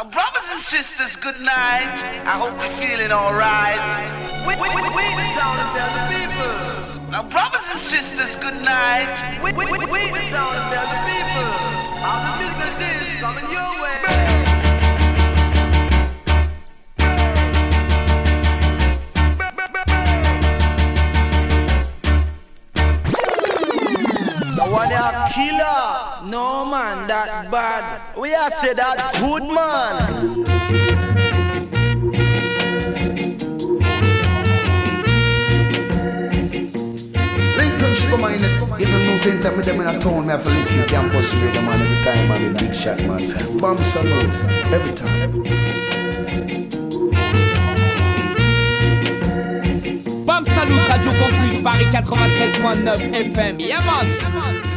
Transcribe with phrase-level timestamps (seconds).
[0.00, 2.00] Now, brothers and sisters, good night.
[2.24, 3.84] I hope you're feeling alright.
[4.48, 7.12] We, we, we, we the town and tell the people.
[7.12, 9.20] Now, brothers and sisters, good night.
[9.44, 11.52] We, we, we, we the town and tell the people.
[12.00, 14.00] How the business is coming your way.
[24.72, 26.09] one a killer.
[26.30, 28.16] No man, that bad.
[28.16, 30.44] We are say that good man.
[38.08, 38.34] come on,
[38.80, 41.34] even no same time with them in a town, me have to listen to campus
[41.34, 43.58] radio, man, every time, man, big shot, man.
[43.58, 44.34] Bam Salute,
[44.72, 45.22] every time.
[45.22, 45.60] Every time.
[50.26, 53.60] Bam Salut Radio Campus Paris 93.9 FM.
[53.60, 54.06] Yeah man.
[54.16, 54.69] sur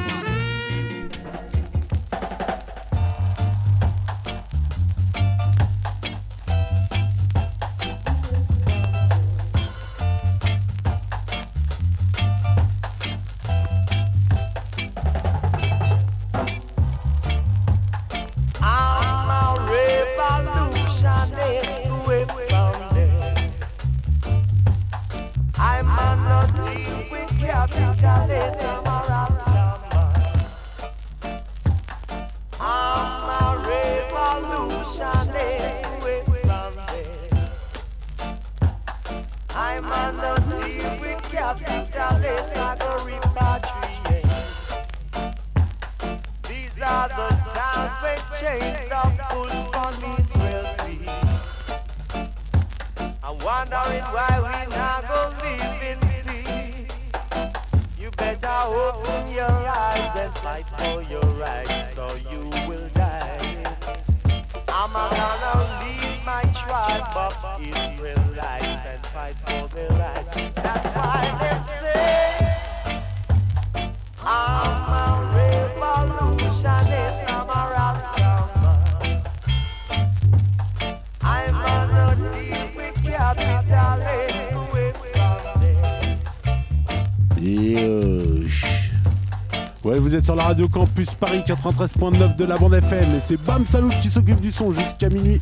[91.64, 95.42] 93.9 de la bande FM et c'est Bam Salut qui s'occupe du son jusqu'à minuit.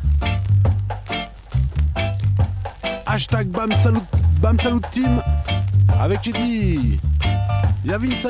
[3.06, 5.20] Hashtag Bam Salut, Team
[5.98, 7.00] avec Eddie.
[7.84, 8.26] Il y a Vince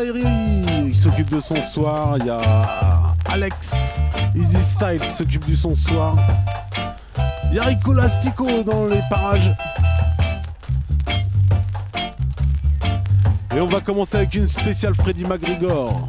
[0.91, 2.17] qui s'occupe de son soir.
[2.19, 3.75] Il y a Alex
[4.37, 6.17] Easy Style qui s'occupe du son soir.
[7.51, 9.55] Il y a Rico Lastico dans les parages.
[13.55, 16.09] Et on va commencer avec une spéciale Freddy McGregor.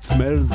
[0.00, 0.46] Smells.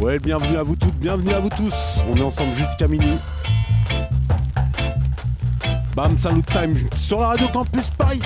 [0.00, 2.00] Ouais, bienvenue à vous toutes, bienvenue à vous tous.
[2.10, 3.18] On est ensemble jusqu'à minuit.
[5.94, 8.22] Bam, salut time sur la radio Campus Paris.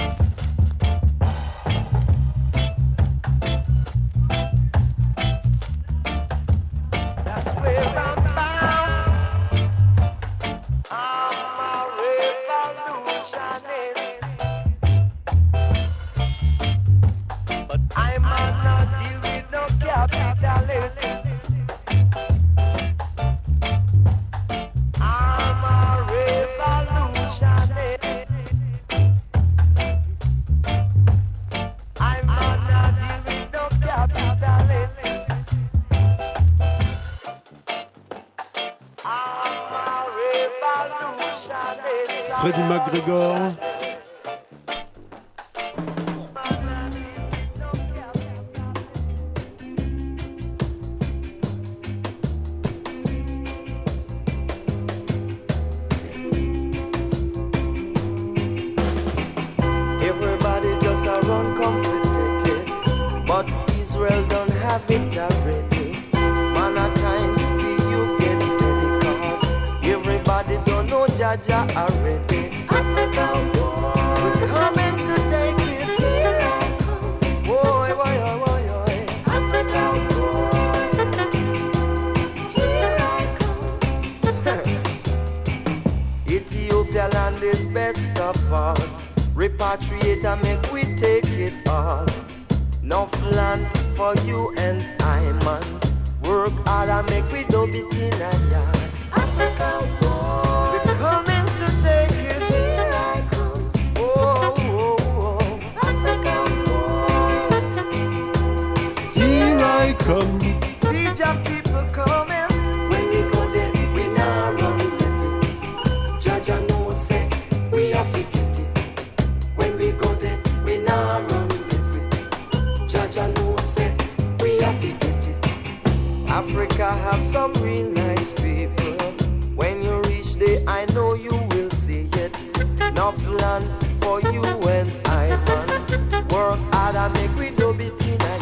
[136.35, 138.35] Work hard and make we do it in a.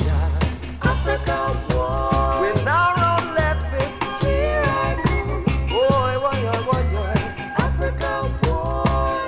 [0.83, 2.41] Africa war.
[2.41, 3.93] We now round left it.
[4.25, 5.45] Here I come.
[5.69, 7.17] Boy, boy, boy, boy, boy.
[7.69, 8.13] Africa
[8.45, 9.27] war.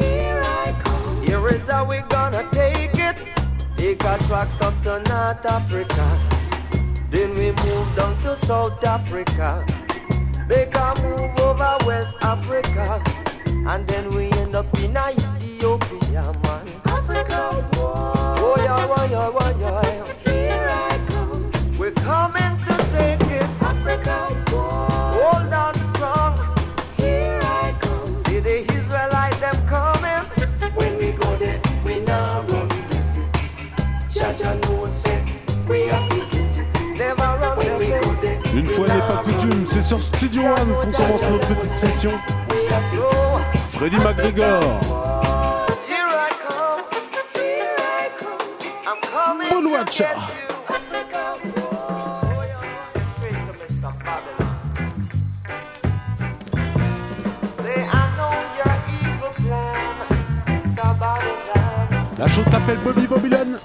[0.00, 1.22] Here I come.
[1.22, 3.18] Here is how we gonna take it.
[3.76, 6.06] Take our tracks up to North Africa.
[7.10, 9.66] Then we move down to South Africa.
[10.48, 13.04] Make a move over West Africa.
[13.68, 16.65] And then we end up in Ethiopia, man.
[38.54, 42.12] Une fois n'est pas coutume, c'est sur Studio One qu'on commence notre petite session.
[43.70, 45.15] Freddy McGregor.
[49.86, 50.06] culture.
[62.18, 63.55] La chose s'appelle Bobby Babylon.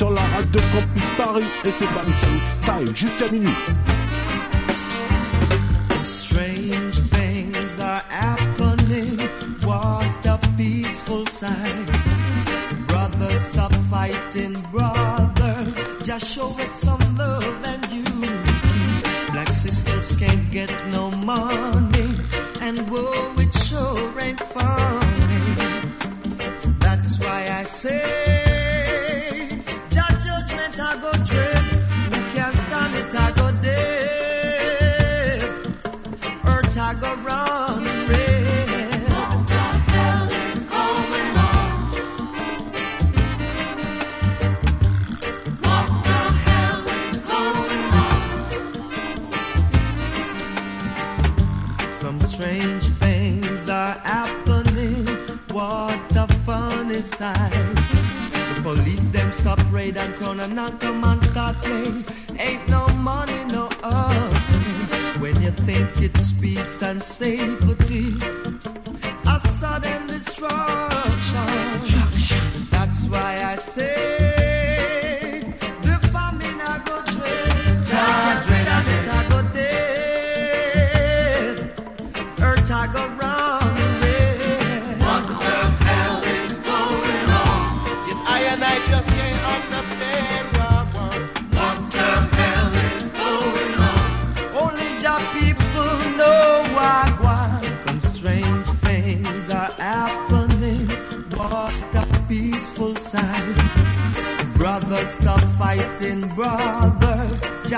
[0.00, 2.06] sur la radio Campus Paris et c'est Bam
[2.46, 3.89] Style jusqu'à minuit.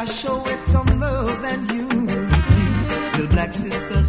[0.02, 1.88] I show it some love and you.
[3.12, 4.01] Still black sister.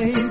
[0.00, 0.29] same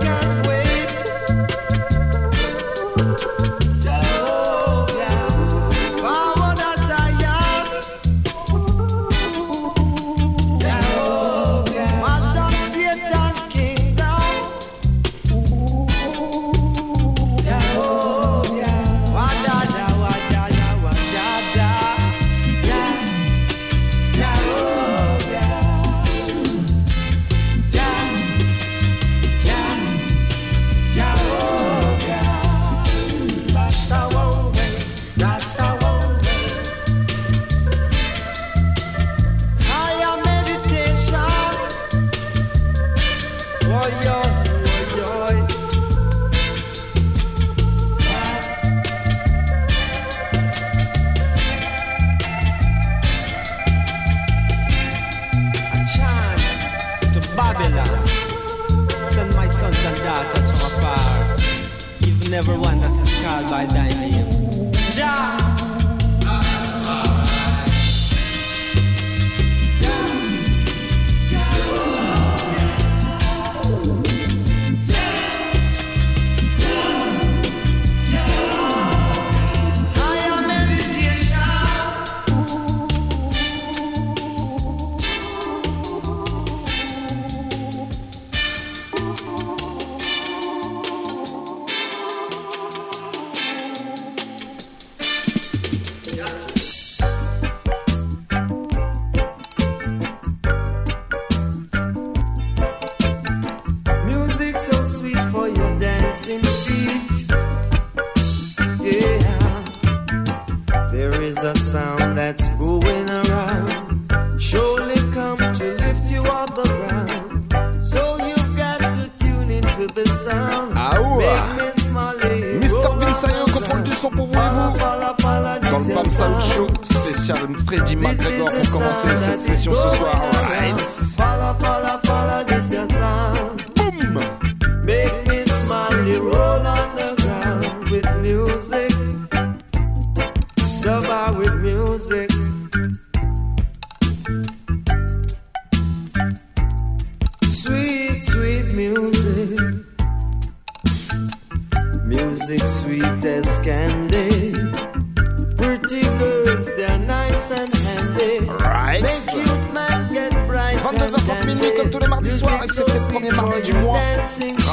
[0.00, 0.25] sky.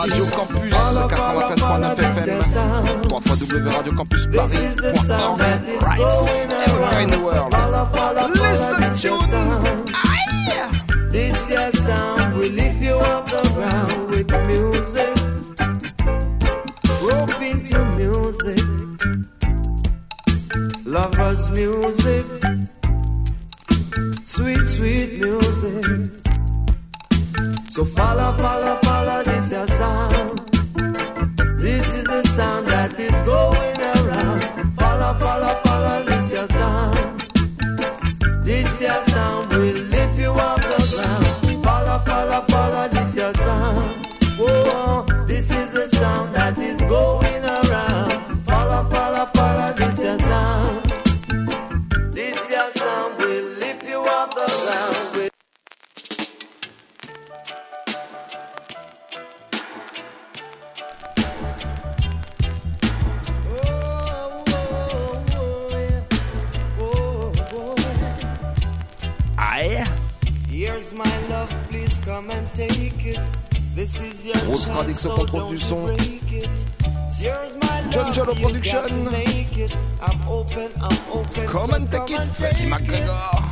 [0.04, 2.42] Radio Campus 93.9 FM.
[2.44, 5.42] 3 fois www.radiocampusparis.org.
[5.82, 6.02] Right.
[6.68, 7.54] Everywhere in the world.
[8.42, 9.86] Listen tune.
[11.10, 15.14] This your sound will lift you off the ground with music.
[17.02, 18.60] Rope into music.
[20.86, 22.26] Lovers music.
[24.26, 26.23] Sweet, sweet music.
[27.74, 30.48] So follow, follow, follow this your sound.
[31.60, 32.73] This is the sound
[74.46, 75.86] Grosse Radix au contrôle du son.
[77.92, 78.82] John Jolo Production.
[81.48, 83.44] Come and take it, Freddie McGregor.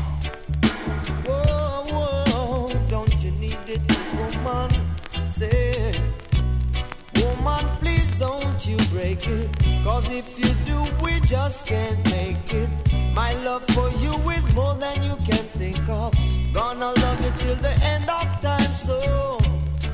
[7.15, 9.49] Woman, please don't you break it.
[9.83, 12.69] Cause if you do, we just can't make it.
[13.13, 16.13] My love for you is more than you can think of.
[16.53, 19.40] Gonna love you till the end of time, so.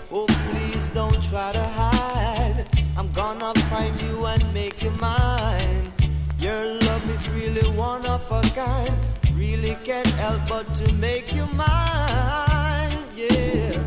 [0.09, 2.65] Oh, please don't try to hide.
[2.95, 5.91] I'm gonna find you and make you mine.
[6.39, 8.93] Your love is really one of a kind.
[9.33, 12.97] Really can't help but to make you mine.
[13.17, 13.83] Yeah.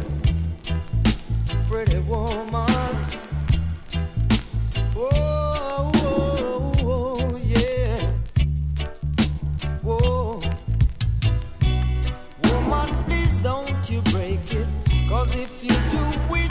[1.68, 2.68] Pretty woman.
[4.94, 5.99] Whoa, whoa,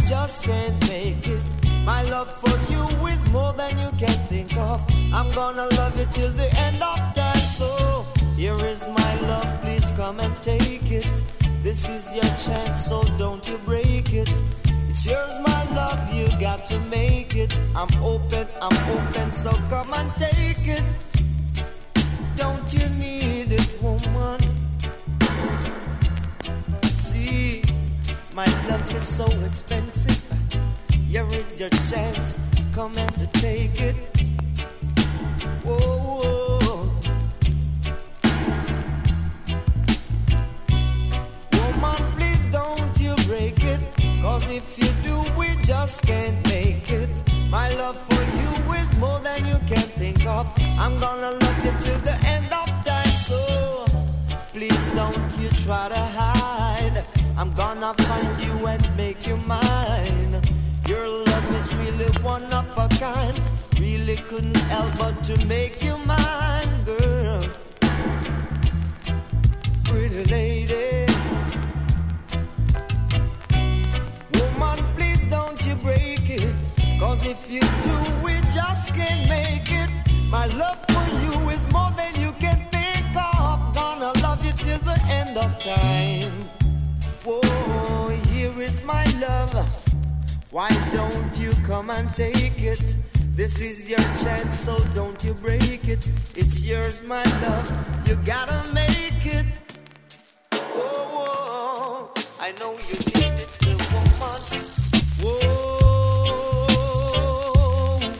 [0.10, 1.45] just can't make it.
[1.86, 4.82] My love for you is more than you can think of.
[5.13, 7.38] I'm gonna love you till the end of time.
[7.60, 11.24] So here is my love, please come and take it.
[11.62, 14.32] This is your chance, so don't you break it.
[14.89, 17.56] It's yours, my love, you got to make it.
[17.76, 20.84] I'm open, I'm open, so come and take it.
[22.36, 24.39] Don't you need it, woman?
[28.39, 30.23] My love is so expensive.
[31.10, 32.38] Here is your chance,
[32.73, 33.97] come and take it.
[35.65, 35.75] Whoa,
[36.06, 36.80] whoa.
[41.58, 43.82] Woman, please don't you break it.
[44.21, 47.13] Cause if you do, we just can't make it.
[47.49, 50.47] My love for you is more than you can think of.
[50.84, 53.15] I'm gonna love you till the end of time.
[53.30, 53.39] So
[54.54, 56.49] please don't you try to hide.
[57.39, 60.41] I'm gonna find you and make you mine.
[60.86, 63.41] Your love is really one of a kind.
[63.80, 67.41] Really couldn't help but to make you mine, girl.
[69.86, 71.06] Pretty lady.
[74.34, 76.54] Woman, please don't you break it.
[76.99, 79.89] Cause if you do, we just can't make it.
[80.28, 83.73] My love for you is more than you can think of.
[83.73, 86.49] Gonna love you till the end of time.
[87.30, 89.54] Whoa, here is my love.
[90.50, 92.96] Why don't you come and take it?
[93.36, 96.10] This is your chance, so don't you break it.
[96.36, 97.70] It's yours, my love.
[98.08, 99.46] You gotta make it.
[100.74, 102.12] Whoa, whoa.
[102.39, 104.42] I know you need it, the woman.
[105.22, 105.38] Whoa,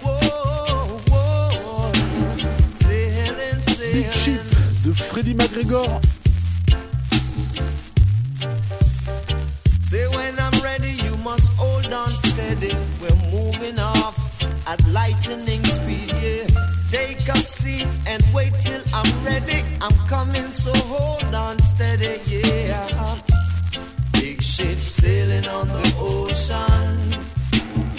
[0.04, 0.20] whoa,
[1.10, 1.92] whoa.
[2.72, 3.60] Sailing,
[3.92, 4.44] Big Ship
[4.84, 6.09] de Freddie McGregor.
[9.90, 12.76] Say when I'm ready, you must hold on steady.
[13.02, 14.16] We're moving off
[14.68, 16.46] at lightning speed, yeah.
[16.92, 19.64] Take a seat and wait till I'm ready.
[19.82, 23.18] I'm coming, so hold on steady, yeah.
[24.14, 27.26] Big ship sailing on the ocean.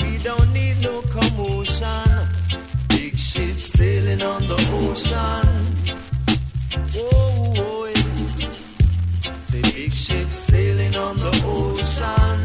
[0.00, 2.28] We don't need no commotion.
[2.90, 5.46] Big ship sailing on the ocean.
[6.94, 7.89] Whoa, whoa,
[9.62, 12.38] Big ship sailing on the ocean.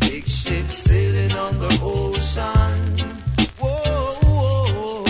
[0.00, 3.06] Big ship sailing on the ocean.
[3.60, 5.04] Whoa.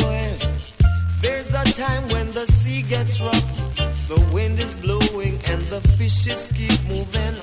[1.20, 3.76] There's a time when the sea gets rough,
[4.08, 7.34] the wind is blowing and the fishes keep moving.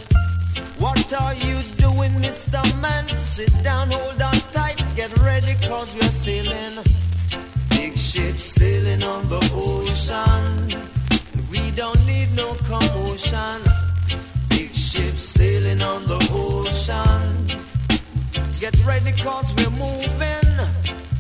[0.77, 2.61] What are you doing, Mr.
[2.81, 3.07] Man?
[3.17, 6.83] Sit down, hold on tight, get ready, cause we're sailing.
[7.79, 10.43] Big ship sailing on the ocean.
[11.49, 13.59] We don't need no commotion.
[14.49, 17.23] Big ship sailing on the ocean.
[18.59, 20.49] Get ready, cause we're moving.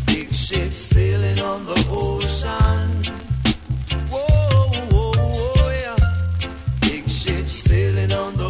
[0.07, 3.05] Big ship sailing on the ocean.
[4.11, 4.27] Whoa,
[4.91, 5.95] whoa, whoa, yeah.
[6.81, 8.48] Big ship sailing on the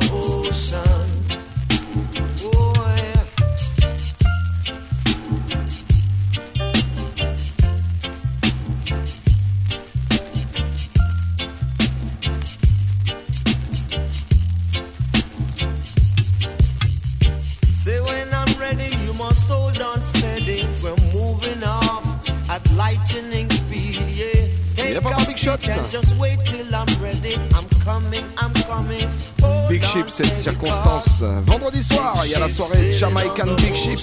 [30.08, 31.24] Cette circonstance.
[31.48, 33.98] Vendredi soir, il y a la soirée Jamaican Big Ship.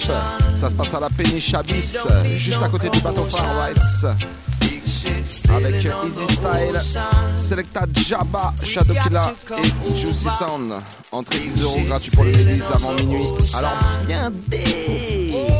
[0.53, 3.69] Ça se passe à la Péniche Abyss, juste à côté du bateau Far
[5.55, 7.07] Avec Easy Style.
[7.37, 10.73] Selecta Jabba, Shadow Killa et Juicy Sound.
[11.13, 13.23] Entrée 10 euros gratuit pour les ladies avant minuit.
[13.53, 15.56] Alors viendez Right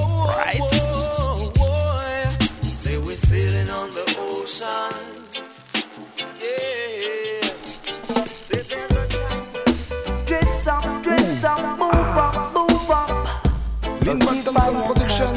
[14.21, 14.27] up.
[14.27, 15.35] Linval Thompson Production,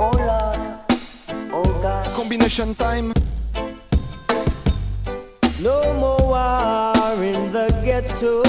[0.00, 2.14] Oh Lord, oh gosh.
[2.14, 3.12] Combination Time.
[5.60, 8.42] No more war in the ghetto.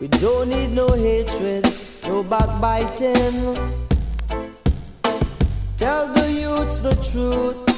[0.00, 1.66] We don't need no hatred,
[2.04, 3.56] no backbiting.
[5.76, 7.69] Tell the youths the truth.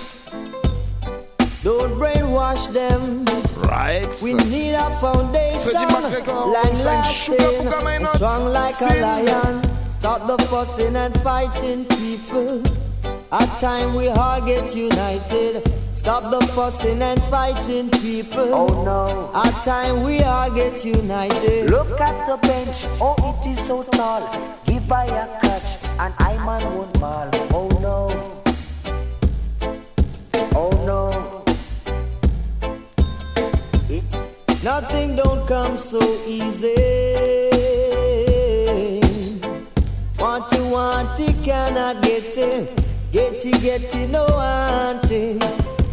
[1.63, 3.25] Don't brainwash them.
[3.63, 9.63] Right We need a foundation, Freddie McGregor, long lasting, and strong like a lion.
[9.87, 12.63] Stop the fussing and fighting, people.
[13.31, 15.63] At time we all get united.
[15.95, 18.53] Stop the fussing and fighting, people.
[18.53, 19.31] Oh no.
[19.33, 21.71] At time we all get united.
[21.71, 24.23] Look at the bench, oh it is so tall.
[24.67, 27.31] Give I a catch, and I man won't ball.
[27.53, 28.42] Oh no.
[34.63, 36.73] Nothing don't come so easy.
[40.21, 42.71] Want it, want it, cannot get it.
[43.11, 45.43] Get it, get it, no want it.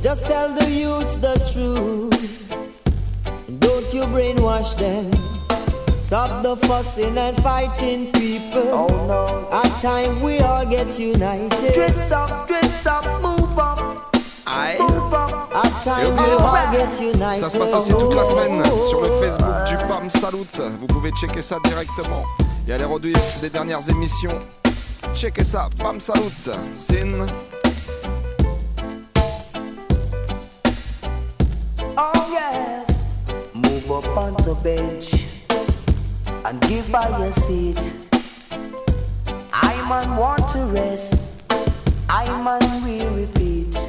[0.04, 2.14] Just tell the youths the truth.
[3.60, 5.12] Don't you brainwash them.
[6.04, 8.70] Stop the fussing and fighting, people.
[8.70, 9.50] oh no.
[9.52, 11.74] At time we all get united.
[11.74, 13.89] Dress up, dress up, move up,
[14.50, 14.78] Aïe.
[17.02, 17.40] united.
[17.40, 20.46] Ça se passe aussi toute la semaine sur le Facebook du BAM Salut.
[20.80, 22.24] Vous pouvez checker ça directement.
[22.66, 24.40] Il y a les rediffs des dernières émissions.
[25.14, 26.32] Checkez ça, BAM Salut.
[26.76, 27.26] Sin.
[31.98, 33.06] Oh yes.
[33.54, 35.14] Move up on the bench
[36.46, 38.10] and give her your seat.
[39.90, 41.16] man want to rest.
[42.08, 43.89] I man weary feet.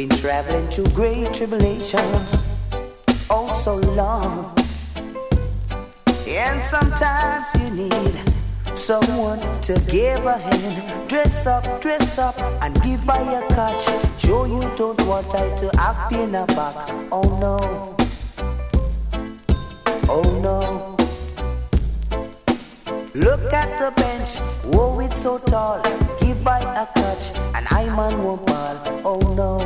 [0.00, 2.42] Been traveling through great tribulations,
[3.28, 4.56] oh so long.
[6.26, 8.14] And sometimes you need
[8.74, 11.06] someone to give a hand.
[11.06, 13.84] Dress up, dress up, and give by a catch.
[14.18, 16.76] Show you don't want I to act in a back.
[17.12, 17.94] Oh no.
[20.08, 20.96] Oh no.
[23.12, 24.38] Look at the bench,
[24.72, 25.82] oh it's so tall.
[26.22, 27.36] Give by a catch,
[27.70, 28.76] and I man won't ball.
[29.04, 29.58] Oh no.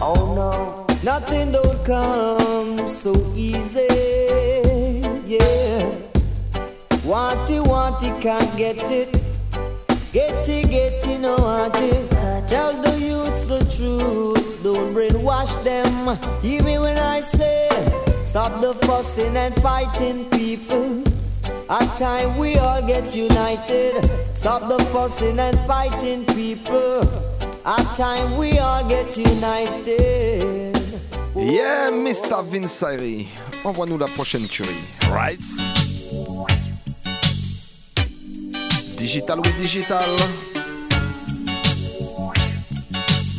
[0.00, 0.86] Oh no.
[1.02, 3.86] Nothing don't come so easy.
[5.26, 5.94] Yeah.
[7.04, 9.12] Want it, want it, can't get it.
[10.12, 12.10] Get it, get it, no want it.
[12.48, 14.62] Tell the youths the truth.
[14.62, 16.16] Don't brainwash them.
[16.40, 17.68] Hear me when I say,
[18.24, 21.13] stop the fussing and fighting, people.
[21.68, 24.10] At time we all get united.
[24.34, 27.02] Stop the fussing and fighting, people.
[27.64, 30.76] At time we all get united.
[31.34, 32.44] Yeah, Mr.
[32.44, 33.28] Vince Irie.
[33.64, 34.76] Envoie-nous la prochaine tuerie.
[35.10, 35.40] Right?
[38.98, 40.16] Digital with digital.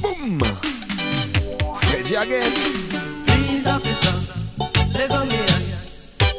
[0.01, 0.39] Boom!
[1.81, 2.51] Freddie again.
[3.25, 4.13] Please, officer,
[4.93, 5.44] let go me hand.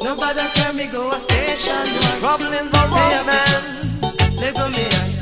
[0.07, 1.83] Nobody can me go a station.
[1.83, 2.19] man.
[2.21, 4.35] Trouble in the Hey, road, man.
[4.41, 5.13] let go me hand.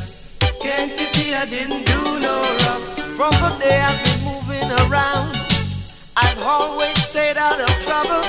[0.61, 2.81] Can't you see I didn't do no wrong?
[3.17, 5.27] From the day I've been moving around,
[6.15, 8.23] I've always stayed out of trouble.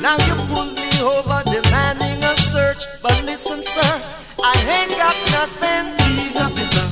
[0.00, 2.82] Now you pull me over, demanding a search.
[3.02, 3.92] But listen, sir,
[4.42, 5.84] I ain't got nothing.
[6.00, 6.86] Please, officer,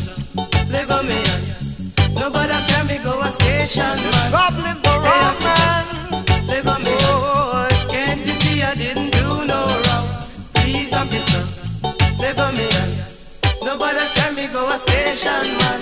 [0.69, 1.45] let go me hand.
[2.15, 3.97] Nobody can me go a station.
[4.13, 4.29] man.
[4.31, 5.25] Trouble in the Hey,
[12.31, 12.95] let go me hand.
[13.63, 15.81] Nobody can me go a station, man.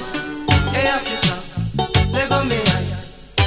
[0.72, 1.38] Hey, officer,
[2.12, 2.86] let go me hand.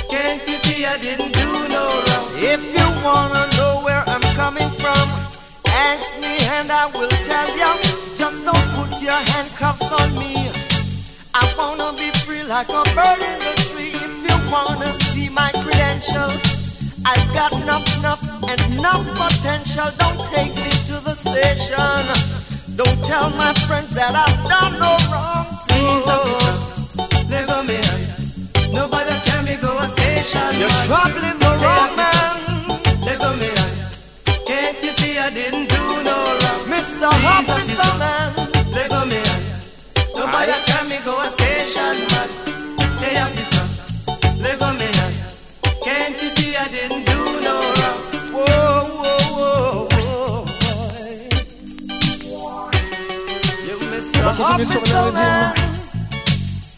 [0.09, 2.27] Can't you see I didn't do no wrong?
[2.37, 5.05] If you wanna know where I'm coming from,
[5.65, 7.71] ask me and I will tell you.
[8.15, 10.51] Just don't put your handcuffs on me.
[11.33, 13.95] I wanna be free like a bird in the tree.
[14.05, 16.37] If you wanna see my credentials,
[17.05, 19.89] I've got enough, enough, and enough potential.
[19.97, 22.50] Don't take me to the station.
[22.83, 25.45] Don't tell my friends that I've done no wrong.
[25.61, 26.17] So
[27.29, 27.77] let me.
[28.73, 30.41] Nobody can me go a station.
[30.57, 32.41] you're troubling the wrong man,
[33.05, 33.53] Let me.
[34.49, 36.61] Can't you see I didn't do no wrong?
[36.73, 37.05] Mr.
[37.05, 38.49] Officer Man.
[38.73, 39.21] Let me.
[40.17, 42.29] Nobody can me go a station, man.
[42.97, 43.65] Hey, officer,
[44.41, 44.89] let go me.
[45.85, 47.30] Can't you see I didn't do
[54.41, 55.53] continuer sur le même Man.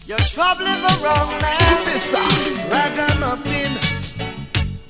[0.06, 1.98] You're troubling the wrong man.
[1.98, 2.20] ça?
[2.70, 3.72] Ragamuffin.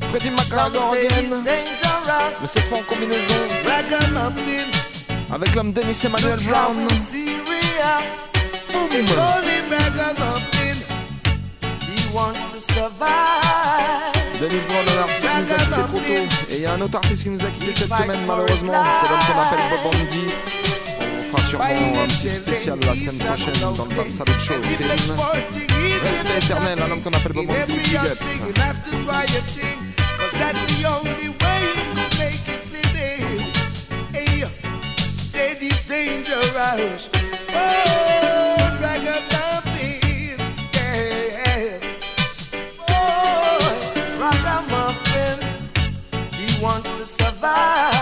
[0.09, 1.29] Freddy say again.
[2.41, 4.67] Mais cette fois en combinaison Ragamuffin.
[5.33, 6.88] avec l'homme Dennis Emmanuel Brown.
[8.71, 8.89] Boom!
[9.69, 10.77] Ragamuffin.
[11.81, 14.13] He wants to survive.
[14.39, 16.49] Dennis Brown, un artiste qui nous a quitté trop tôt.
[16.49, 18.73] Et il y a un autre artiste qui nous a quitté cette semaine, malheureusement.
[19.01, 20.72] C'est l'homme qu'on appelle Bob Andy.
[21.54, 24.56] Sûrement un petit spécial la semaine prochaine dans le Bam Salute Show.
[24.63, 27.74] C'est une respect éternel à l'homme qu'on appelle Bob Andy.
[27.74, 28.18] Big up.
[35.86, 37.10] Dangerous.
[37.54, 40.00] Oh, ragamuffin,
[40.74, 41.78] yeah.
[42.89, 43.60] Oh,
[44.20, 45.39] ragamuffin,
[46.34, 47.92] he wants to survive.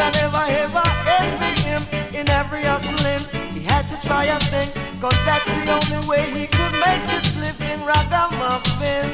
[0.00, 0.86] Have never ever
[1.20, 1.82] envy him
[2.18, 3.22] in every hustling.
[3.52, 4.68] He had to try a thing,
[5.00, 9.08] cause that's the only way he could make his living ragamuffin.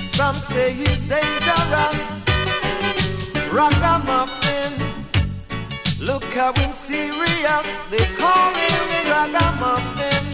[0.00, 2.24] Some say he's dangerous.
[3.50, 4.72] Ragamuffin.
[6.00, 7.68] Look how him serious.
[7.90, 10.24] They call him Ragamuffin.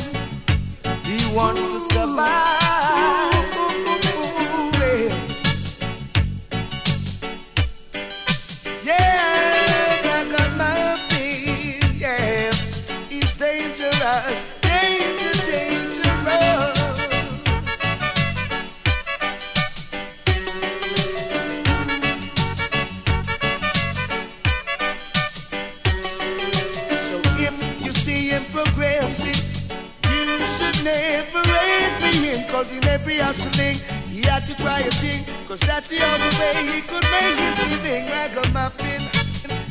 [1.09, 3.52] He wants to survive.
[33.01, 33.79] Hustling,
[34.11, 37.59] he had to try a thing, cause that's the only way he could make his
[37.71, 38.07] living.
[38.07, 39.03] Ragamuffin,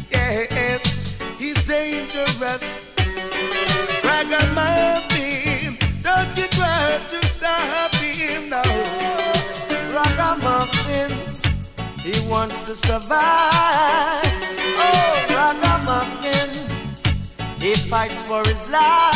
[0.09, 0.81] yes,
[1.37, 2.63] he's dangerous.
[4.03, 8.63] Ragamuffin, don't you try to stop him now.
[9.93, 11.11] Ragamuffin,
[12.01, 14.25] he wants to survive.
[14.77, 16.49] Oh, Ragamuffin,
[17.59, 19.11] he fights for his life.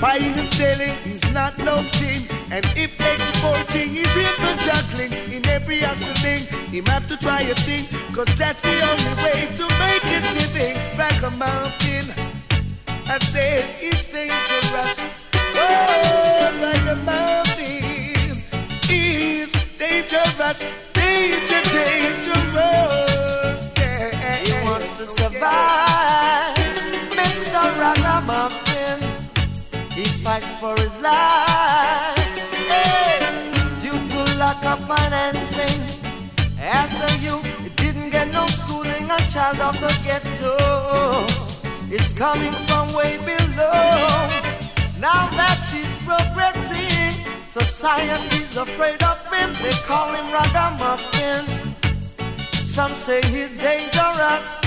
[0.00, 2.22] Buying and selling is not no thing.
[2.50, 7.84] And if exporting is into juggling, in every hustling, he have to try a thing.
[8.14, 10.76] Cause that's the only way to make his living.
[10.96, 12.06] Ragamuffin,
[13.06, 14.98] I said it's dangerous.
[15.54, 18.34] Oh, Ragamuffin
[18.90, 20.60] is dangerous.
[20.92, 23.60] Danger, dangerous.
[23.76, 24.36] Yeah.
[24.44, 26.56] He wants to survive.
[27.18, 27.62] Mr.
[27.80, 28.57] Ragamuffin,
[30.22, 32.16] fights for his life.
[32.72, 33.18] Hey,
[33.82, 35.80] due to lack of financing,
[36.60, 39.04] as a youth, didn't get no schooling.
[39.10, 41.24] A child of the ghetto
[41.92, 44.28] is coming from way below.
[45.00, 49.50] Now that he's progressing, society's afraid of him.
[49.62, 51.46] They call him Ragamuffin.
[52.64, 54.60] Some say he's dangerous.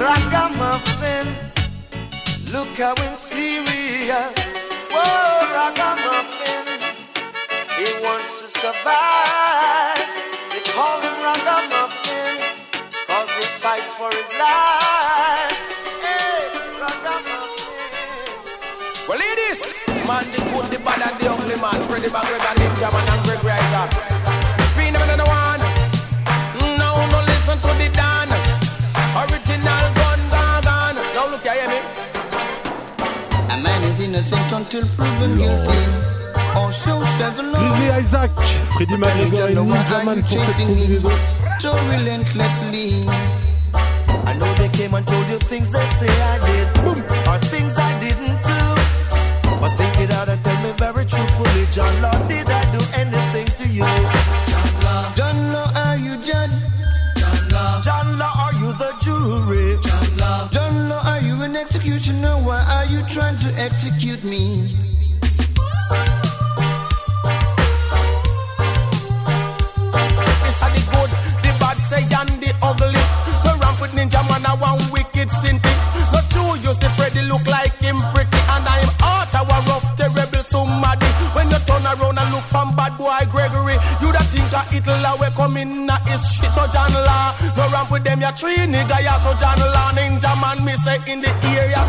[0.00, 1.26] Ragamuffin,
[2.52, 4.36] look how him serious.
[4.92, 6.68] Whoa, Ragamuffin,
[7.80, 9.96] he wants to survive.
[10.52, 12.36] They call him Ragamuffin,
[13.08, 15.56] cause he fights for his life.
[16.04, 17.72] Hey, Ragamuffin.
[19.08, 21.80] Well, ladies, man, the good, the bad, and the ugly man.
[21.88, 24.21] Freddie McGregor, Ninja Man, and Gregory Isaacs.
[34.22, 35.82] Innocent until proven guilty.
[36.56, 37.58] Or so says the law.
[37.58, 38.30] Gregory Isaac,
[38.76, 41.10] Freddie McGregor et Ninja Man pour cette combinaison.
[41.58, 43.08] So relentlessly.
[43.74, 46.66] I know they came and told you things they say I did,
[47.26, 48.58] or things I didn't do.
[49.60, 52.61] But think it out and tell me very truthfully, John Lord, did I
[61.92, 62.36] executioner?
[62.44, 64.76] Why are you trying to execute me?
[70.42, 71.10] This are the good,
[71.42, 73.02] the bad, say, and the ugly.
[73.44, 75.78] The ramp with Ninja Man, I want wicked sin thing.
[76.12, 78.40] The two, you see, Freddie look like him pretty.
[78.48, 81.06] And I'm out, I rough, terrible, somebody.
[81.34, 83.26] When you turn around and look from bad boy
[84.60, 85.88] Hitler will come in.
[85.88, 86.92] So John
[87.56, 89.18] no ramp with them, ya three nigga, ya.
[89.18, 89.58] So John
[89.96, 91.82] Ninja Man, me say in the area.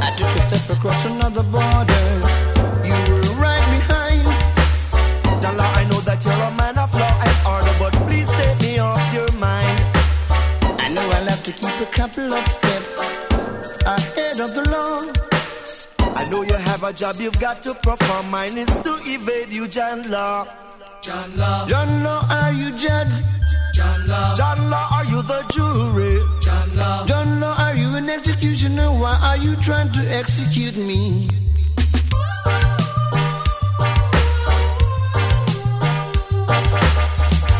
[0.00, 2.04] I took a step across another border.
[2.84, 4.24] You were right behind.
[5.42, 7.36] John Law, I know that you're a man of law and
[7.78, 9.80] but please take me off your mind.
[10.80, 13.26] I know I'll have to keep a couple of steps
[13.86, 15.02] ahead of the law.
[16.14, 18.30] I know you have a job you've got to perform.
[18.30, 20.46] Mine is to evade you, John Law.
[21.02, 21.66] John Law.
[21.66, 23.08] John Law, are you judge?
[23.74, 24.34] John Law.
[24.34, 26.20] John Law, are you the jury?
[26.40, 27.06] John Law.
[27.06, 28.88] John Law, are you an executioner?
[28.90, 31.28] Why are you trying to execute me?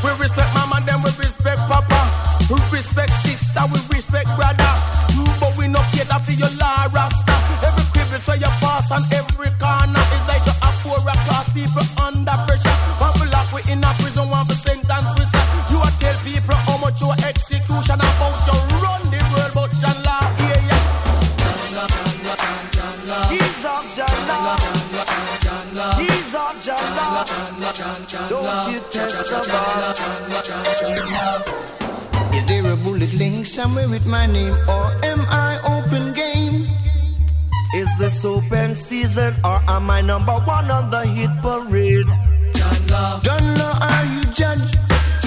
[0.03, 2.01] We respect mama, then we respect papa.
[2.51, 4.73] We respect sister, we respect brother.
[5.41, 7.35] But we no cater for your law rasta.
[7.61, 9.36] Every crib so you pass on every
[28.09, 29.99] Don't you test the boss.
[32.37, 34.55] Is there a bullet link somewhere with my name?
[34.69, 36.69] Or am I open game?
[37.75, 42.07] Is this open season or am I number one on the hit parade?
[42.55, 43.21] John Law.
[43.21, 44.71] John Law, are you judge?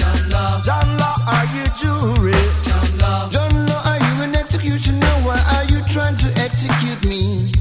[0.00, 0.62] John Law.
[0.62, 2.32] John Law, are you jury?
[2.64, 3.30] John Law.
[3.30, 5.14] John Law, are you an executioner?
[5.26, 7.52] Why are you trying to execute me?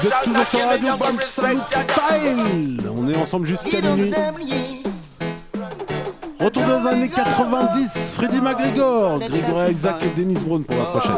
[0.00, 0.88] Vous êtes toujours sur Radio
[1.20, 2.90] Salut Style.
[2.96, 4.12] On est ensemble jusqu'à minuit.
[6.40, 11.14] Retour dans les années 90, Freddy McGregor, Grégory Isaac et Dennis Brown pour la prochaine.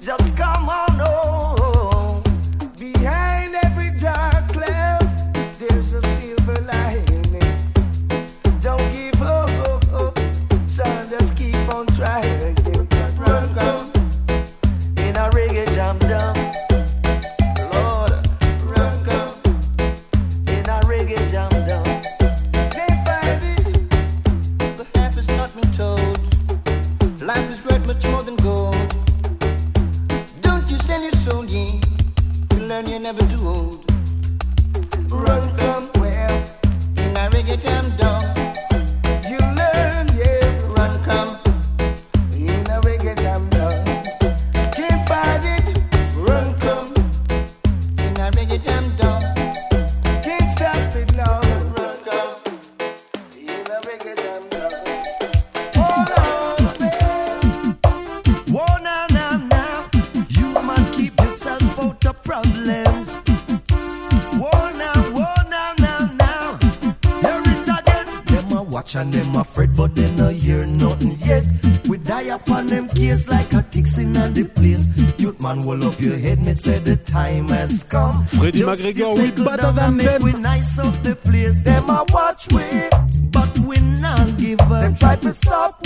[0.00, 0.59] Just come
[78.38, 80.22] Freddie McGregor, we better than them.
[80.22, 81.62] We nice up the place.
[81.62, 82.62] Them a watch we,
[83.30, 84.82] but we not give up.
[84.82, 85.79] Them try to stop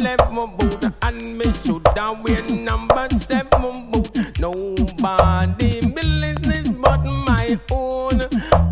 [0.00, 4.10] number eleven boot and me shoot down with number seven boot.
[4.38, 8.18] Nobody business but my own.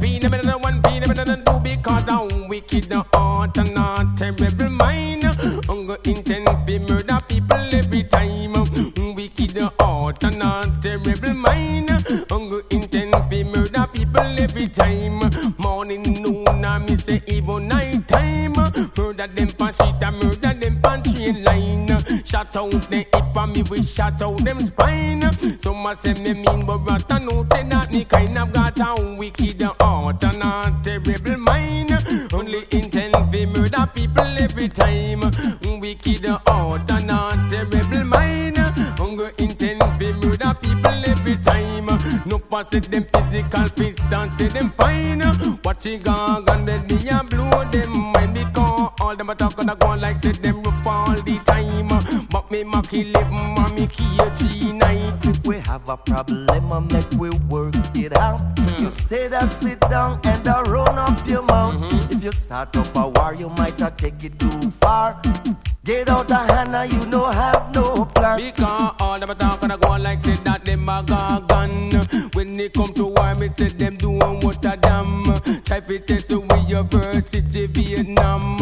[0.01, 4.17] Be better than one, be better than two because I'm wicked the heart and not
[4.17, 5.25] terrible mind.
[5.25, 8.53] I'm go intend to murder people every time.
[9.15, 11.91] Wicked the heart and not terrible mind.
[12.31, 15.55] I'm go intend to murder people every time.
[15.59, 17.88] Morning, noon, and me say even night
[21.33, 22.25] train line.
[22.25, 25.23] Shut out the hip and me we shut out them spine.
[25.61, 28.79] Some a say me mean but what I know say that me kind of got
[28.79, 31.93] a wicked heart and a terrible mind.
[32.33, 35.21] Only intend to murder people every time.
[35.81, 38.59] Wicked heart and a terrible mind.
[38.59, 41.87] Hunger intend to murder people every time.
[42.27, 45.59] No pass it them physical fit and say them fine.
[45.65, 48.68] Watch it gong and let me a blow them mind because
[49.01, 51.89] all them a talk and a go like said them rough all the time.
[52.31, 54.69] But me Maki live, mommy key a three.
[55.29, 58.41] If we have a problem, I make we work it out.
[58.57, 58.81] Mm.
[58.81, 58.91] You hmm.
[58.91, 61.75] stay there, sit down and I run up your mouth.
[61.75, 62.13] Mm-hmm.
[62.13, 65.21] If you start up a war, you might not take it too far.
[65.85, 68.39] Get out the hand and you know have no plan.
[68.39, 71.03] Because all them a talk and a go like say that them a
[71.49, 71.91] gun.
[72.35, 75.25] When they come to war, me say them doing what a damn.
[75.63, 78.59] Type it to we your versus Vietnam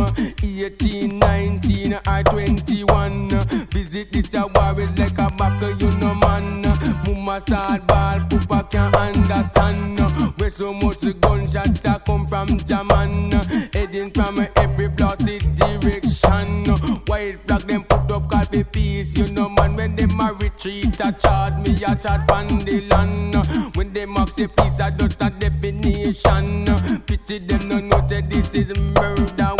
[1.07, 3.31] in 19 or 21.
[3.71, 6.63] Visit the a like a buckle, you know, man.
[7.05, 10.01] Mumma sad ball, Pupa can't understand.
[10.39, 13.33] Where so much gunshots that come from Jaman?
[13.73, 16.67] heading from every plotted direction.
[17.07, 19.77] White flag them put up, call the peace, you know, man.
[19.77, 23.77] When them a retreat, I charge me, I charge from the land.
[23.77, 26.67] When they mark the peace, I just a definition.
[27.07, 29.56] Pity them, no notice this is murder.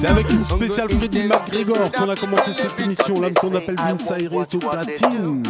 [0.00, 4.12] C'est avec une spéciale Freddy McGregor qu'on a commencé cette émission, l'homme qu'on appelle Vince
[4.60, 5.42] Platine.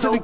[0.00, 0.18] So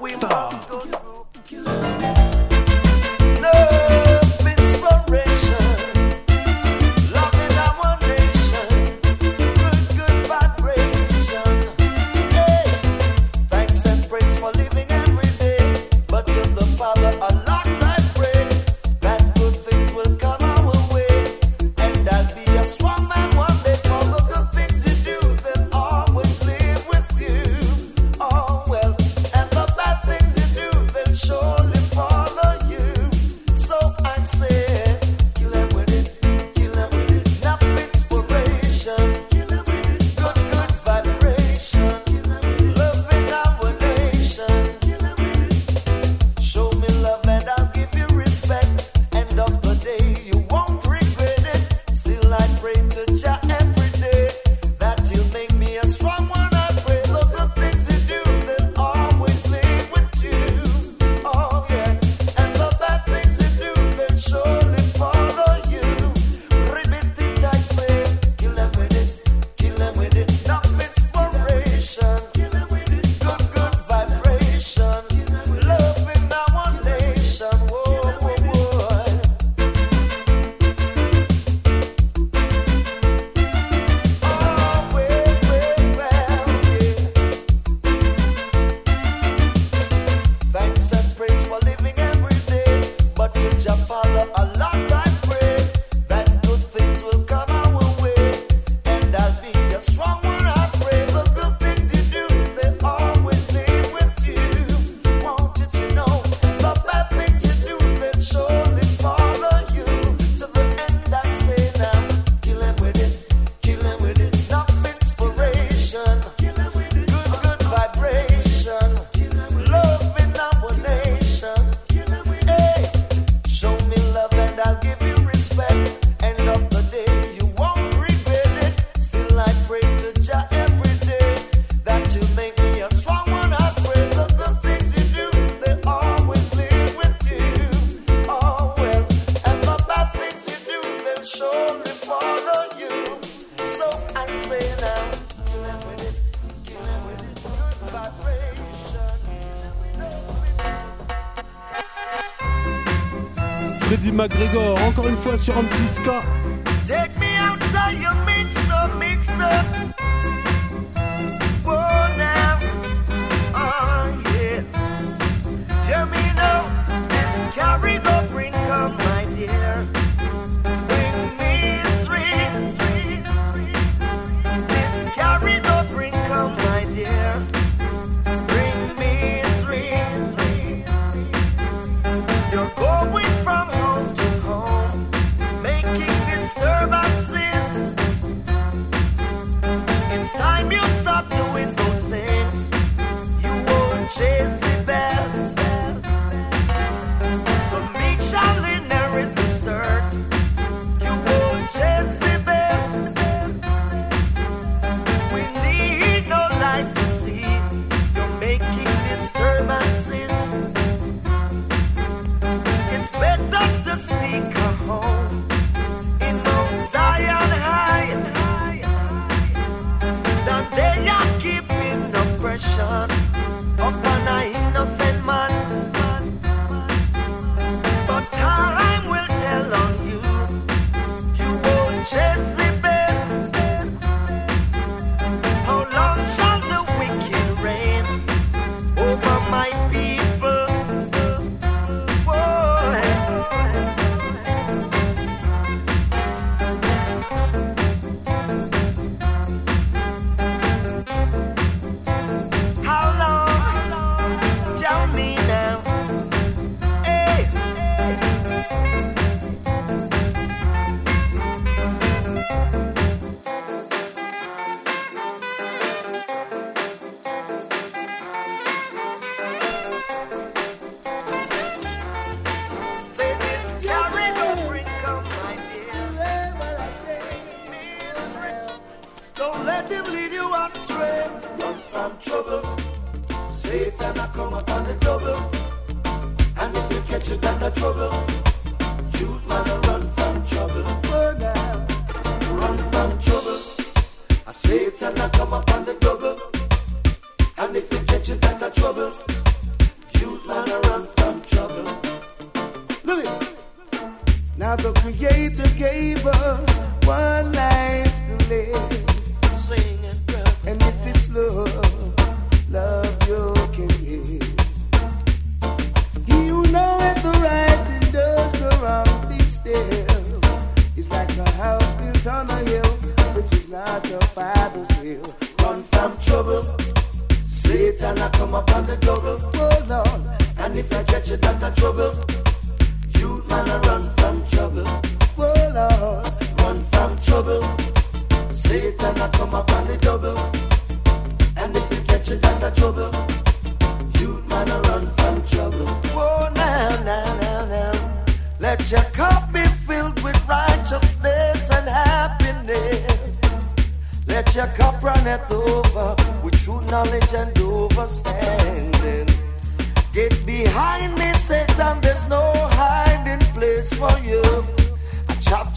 [155.49, 155.78] sur un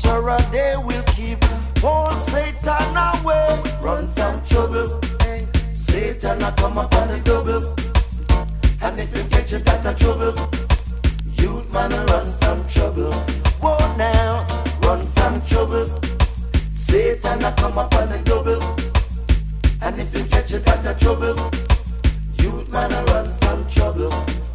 [0.02, 1.44] terror they will keep.
[1.80, 5.00] Hold Satan away, run from trouble.
[5.74, 7.64] Satan I come up on the double.
[8.82, 10.34] And if you get you got a trouble,
[11.38, 13.14] you'd man run from trouble.
[13.62, 14.48] Whoa now,
[14.82, 15.88] run from trouble.
[16.74, 18.62] Satan I come up on the double.
[19.82, 21.36] And if you get you got a trouble,
[22.40, 24.12] you'd man run from trouble.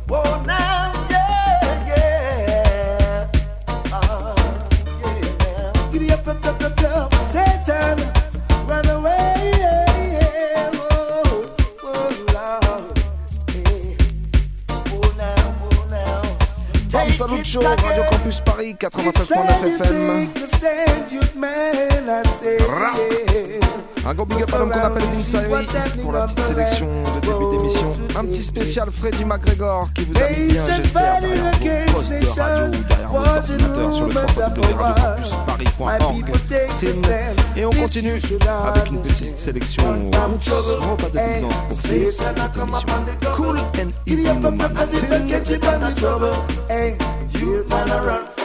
[0.08, 0.85] Whoa now.
[17.46, 20.28] Show, Radio Campus Paris, 93.9 FM.
[24.04, 25.36] Un gros big up à l'homme qu'on appelle Vince
[26.02, 27.88] pour la petite sélection de début d'émission.
[28.16, 32.66] Un petit spécial Freddy McGregor qui vous a bien, j'espère, derrière vos postes de radio
[32.66, 36.32] ou derrière vos ordinateurs sur le www.radiocampusparis.org.
[36.70, 37.02] C'est nous.
[37.56, 38.20] Et on continue
[38.66, 42.88] avec une petite sélection repas de paysans pour finir cette émission.
[43.36, 44.74] Cool and easy, no man.
[47.34, 48.35] you wanna run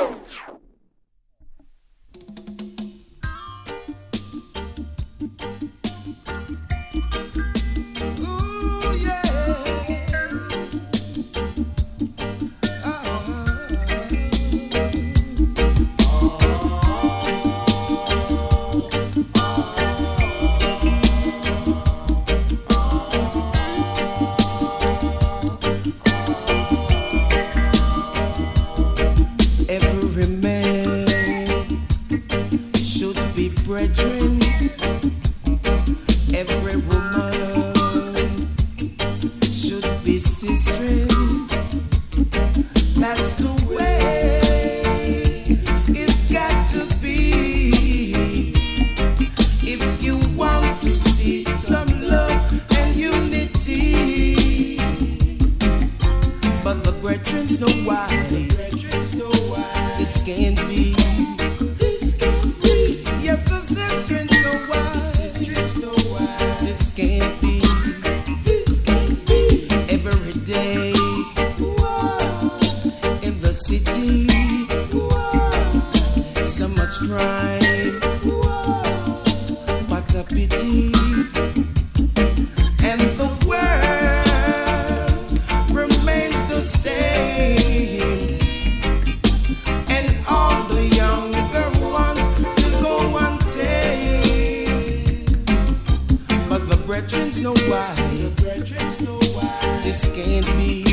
[97.42, 97.96] no why.
[97.96, 99.80] The brethren's no why.
[99.82, 100.84] This can't be.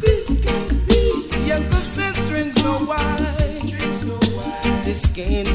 [0.00, 1.28] This can't be.
[1.46, 3.16] Yes, the sistren's no why.
[4.84, 5.47] This can't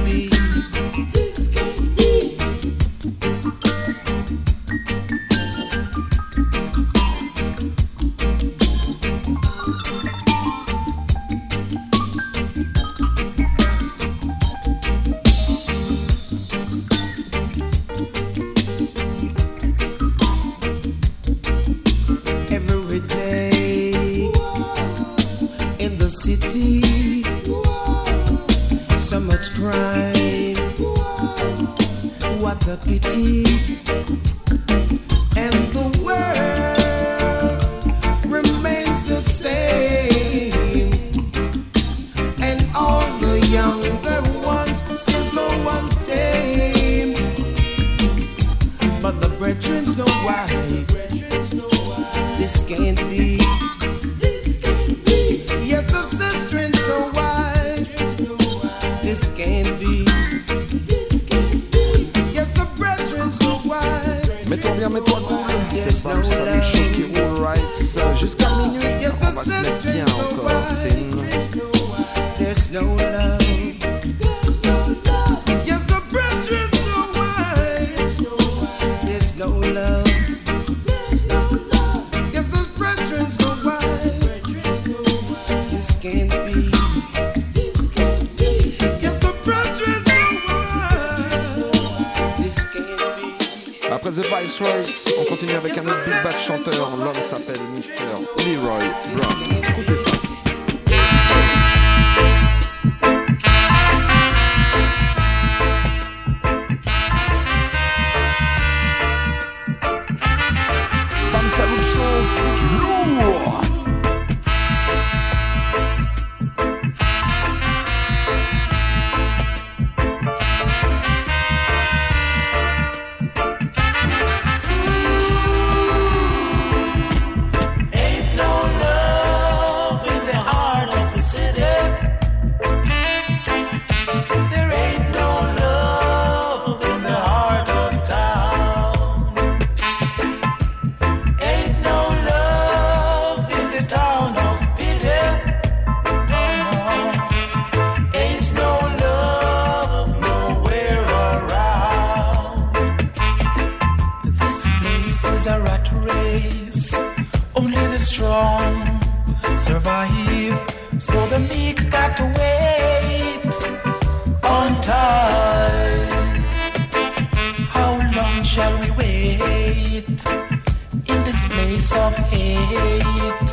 [171.84, 173.52] face of hate.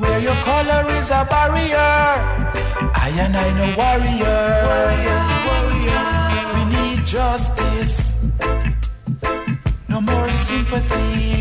[0.00, 1.94] Where your color is a barrier,
[3.04, 4.42] I and I no warrior.
[4.70, 6.04] warrior, warrior.
[6.54, 8.32] We need justice,
[9.88, 11.35] no more sympathy.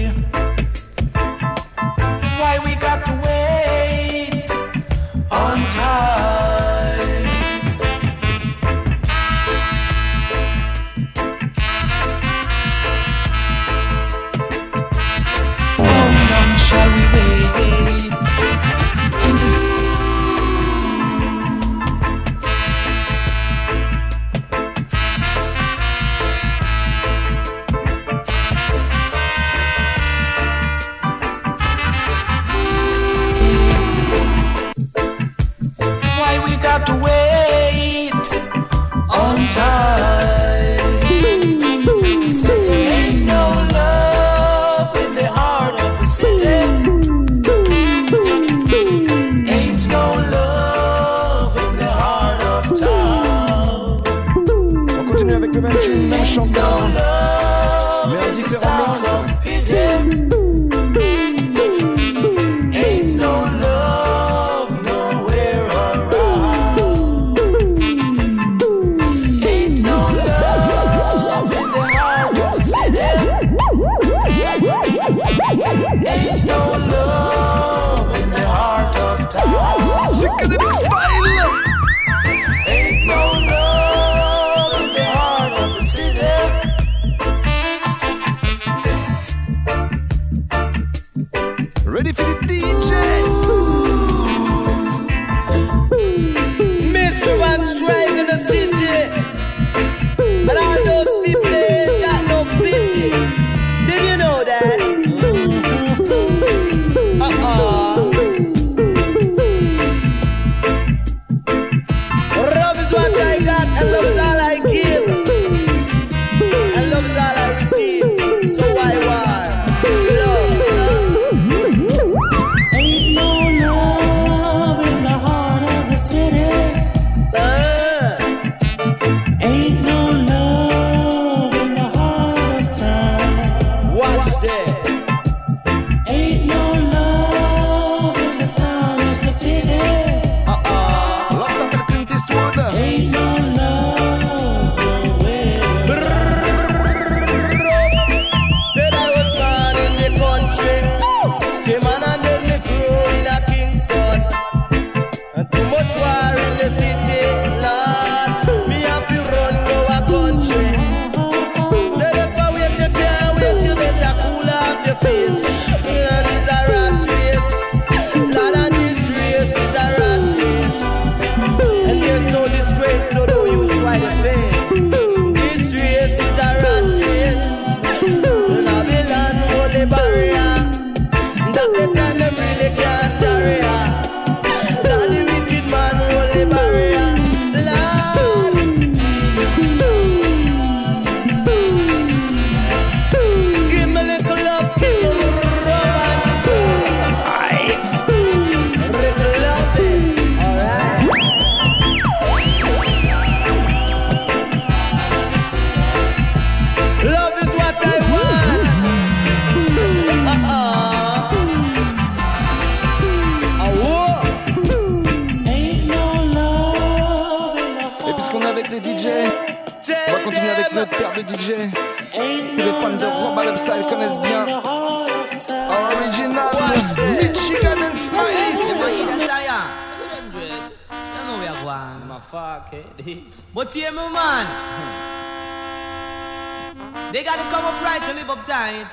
[238.46, 238.86] Tight.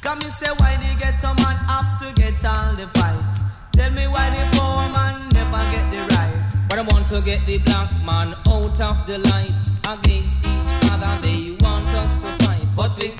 [0.00, 3.20] Come and say why the ghetto man have to get all the fight.
[3.72, 6.32] Tell me why the poor man never get the right.
[6.68, 9.52] But I want to get the black man out of the light.
[9.86, 12.64] Against each other, they want us to fight.
[12.74, 13.10] But we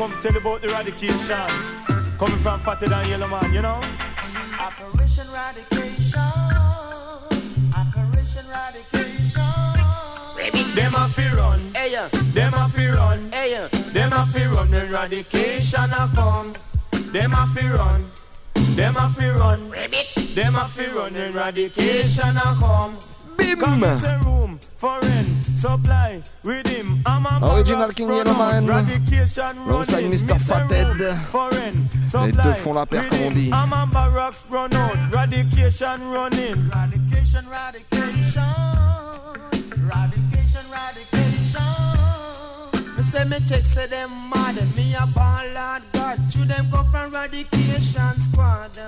[0.00, 1.50] come tell you about the eradication.
[2.18, 3.78] Coming from fatter than Yellowman, you know?
[4.58, 6.20] Operation Radication.
[7.76, 9.44] Operation Radication.
[10.74, 12.08] Them a fi run, Hey, yeah.
[12.32, 13.68] them a fi run, Hey, yeah.
[13.92, 14.72] them a fi run.
[14.72, 16.52] Eradication a come.
[17.12, 18.10] Them a fi run,
[18.76, 19.70] them a fi run,
[20.34, 21.14] them a fi run.
[21.16, 22.96] Eradication a come.
[23.36, 23.58] Bim.
[23.58, 25.26] Come in the room, foreign
[25.56, 27.02] supply with him.
[27.04, 28.64] I'm a Original King Yellowman.
[28.64, 30.04] Alongside.
[30.04, 30.38] Mr.
[30.40, 30.96] Fathead.
[30.96, 33.50] Les supply deux font la paire, comme on dit.
[33.52, 36.56] I'm a barracks run out, eradication running.
[36.74, 38.42] Radication, radication.
[39.92, 41.66] Radication, radication.
[42.96, 44.56] Me say me check say them mad.
[44.76, 46.18] Me a ball lord God.
[46.32, 48.78] Should them come from radication squad.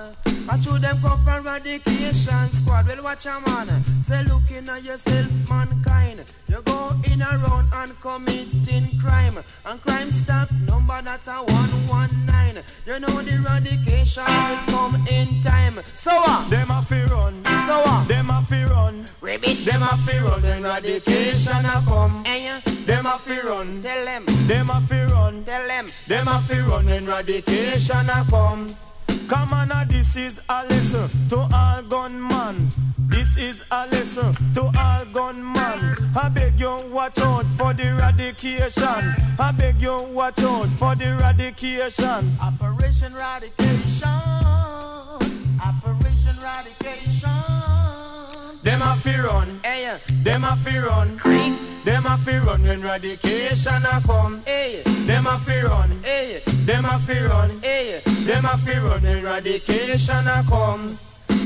[0.49, 2.87] I should them come from radication squad.
[2.87, 3.83] Well watch a man.
[4.03, 6.23] Say looking at yourself mankind.
[6.49, 9.39] You go in around and committing crime.
[9.65, 12.63] And crime stop number that's a 119.
[12.85, 15.79] You know the radication will come in time.
[15.95, 16.49] So what?
[16.49, 18.07] Them a fi run, So what?
[18.07, 19.05] them a fi run.
[19.21, 19.65] Ribbit.
[19.65, 22.23] Them a fi run, eradication a come.
[22.25, 22.59] Eh, yeah.
[22.85, 24.25] Them a fi run, Tell them.
[24.47, 25.43] them a fi run.
[25.45, 25.91] Tell them.
[26.07, 28.67] Them a fi run, When eradication a come.
[29.33, 32.69] Come on, this is a lesson to all gunman.
[33.09, 35.95] This is a lesson to all gunman.
[36.15, 39.15] I beg you watch out for the eradication.
[39.39, 42.29] I beg you watch out for the eradication.
[42.43, 44.07] Operation Radication.
[45.65, 47.52] Operation Radication.
[48.73, 49.99] Them a fi run, Hey, yeah.
[50.23, 51.17] them a fi run.
[51.85, 54.41] Them a fi run when eradication a come.
[54.47, 57.51] Eh, hey, Them a fi run, eh, hey, them a fi run.
[57.61, 58.01] hey.
[58.25, 60.97] Them a fi run when eradication a come.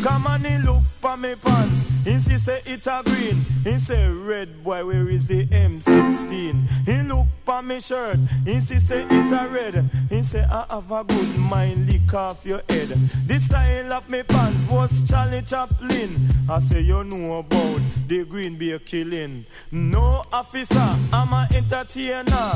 [0.03, 1.85] Come on, he look for me pants.
[2.03, 3.35] He see say it a green.
[3.63, 6.69] He say red boy, where is the M16?
[6.85, 8.17] He look for me shirt.
[8.45, 9.89] He see say it a red.
[10.09, 12.89] He say I have a good mind, lick off your head.
[13.25, 16.15] This style of me pants was Charlie Chaplin.
[16.49, 19.45] I say you know about the Green Bay killing.
[19.71, 22.51] No officer, I'm a entertainer.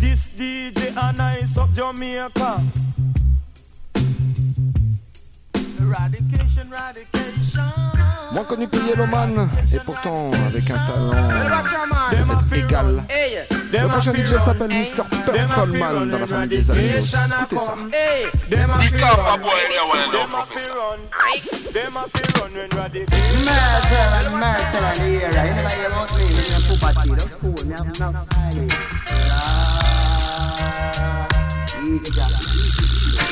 [0.00, 2.87] This DJ and I up Jamaica.
[8.32, 11.10] Moins connu que Yellowman, et pourtant avec un talent
[12.10, 13.04] d'être égal.
[13.72, 15.02] Le prochain DJ s'appelle Mr.
[15.24, 17.14] Purpleman dans la famille des Aminos.
[17.40, 17.74] Écoutez ça.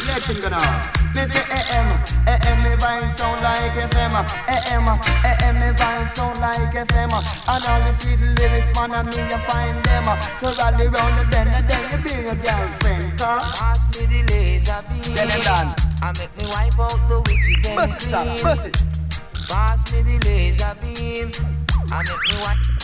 [0.07, 0.91] Let him go now.
[1.15, 1.89] Me say AM,
[2.29, 4.15] AM me vibe sound like FM.
[4.47, 4.87] AM,
[5.25, 7.11] AM me vibe sound like FM.
[7.11, 10.07] And all the sweet lyrics, man, and me you find them.
[10.39, 13.19] So rally round the bend and then you bring a girlfriend.
[13.19, 15.15] Cause me the laser beam.
[15.15, 15.75] Get it done.
[16.03, 18.73] I make me wipe out the wicked them Bust it, Stella, clean.
[19.49, 21.31] Pass me the laser beam.
[21.91, 22.76] I make me wipe.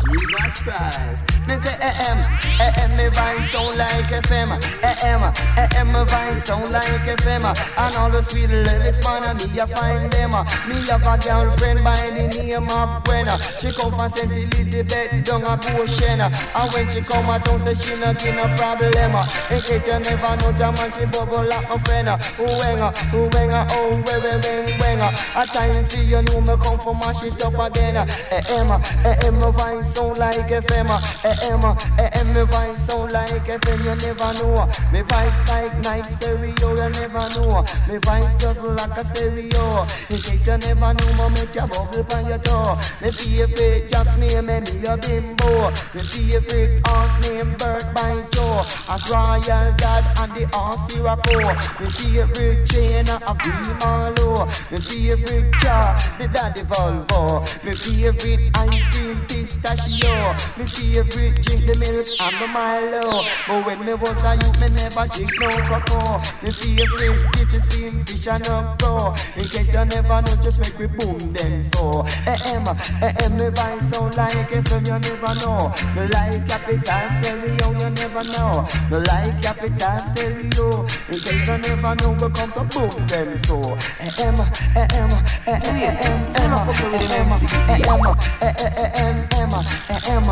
[0.00, 1.20] Jesus Christ.
[1.48, 2.18] Me say AM,
[2.56, 4.48] AM me voice sound like FM.
[4.80, 5.22] AM,
[5.60, 7.44] AM me voice sound like FM.
[7.44, 10.32] And all the sweet lyrics man me a find them.
[10.68, 13.28] Me have a girlfriend by the name of Gwen.
[13.60, 14.32] She come from St.
[14.32, 16.20] Elizabeth down a Ocean.
[16.24, 19.12] And when she come a town say she no get no problem.
[19.52, 22.08] In case you never know, Jaman she bubble like a friend.
[22.40, 25.08] Wenga, wenga, oh we we weng wenga.
[25.36, 28.00] A time for you know me come from mash it up again.
[28.32, 28.70] AM,
[29.04, 30.88] AM me voice sound like FM.
[31.24, 31.64] AM,
[31.98, 33.78] AM me voice sound like FM.
[33.84, 34.66] You never know.
[34.92, 36.54] Me voice like night stereo.
[36.60, 37.64] You never know.
[37.88, 39.86] Me voice just like a stereo.
[40.10, 42.78] In case you never know, me make your bubble on your toe.
[43.02, 45.70] Me favorite Jack's name and me a bimbo.
[45.94, 48.39] Me favorite horse name Bert by.
[48.50, 51.38] A royal dad and the horse Sirocco.
[51.78, 53.46] Me favorite chain a V
[53.78, 54.46] Marlow.
[54.70, 57.46] Me favorite car the Daddy Volvo.
[57.62, 60.34] Me favorite ice cream pistachio.
[60.58, 63.22] Me favorite drink the milk and the Milo.
[63.46, 66.18] But when me was a youth, me never drink no cocoa.
[66.42, 69.14] Me favorite dish is steamed fish and a pro.
[69.38, 72.02] In case you never know, just make we boom them so.
[72.26, 72.66] AM,
[72.98, 75.70] AM, me vibe sound like FM, you never know.
[75.94, 78.39] Me like Capital Stereo, you never know.
[78.40, 80.66] Me like Capital Stereo.
[80.80, 83.56] In case you never know, we come to boom them so.
[84.00, 84.38] AM,
[84.76, 85.12] AM,
[85.46, 87.50] AM, AM, AM, AM,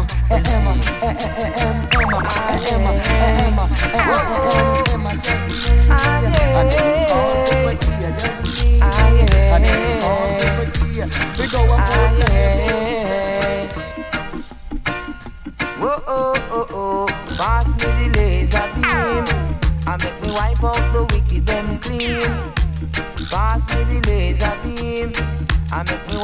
[0.09, 0.56] AM,
[6.30, 7.47] AM,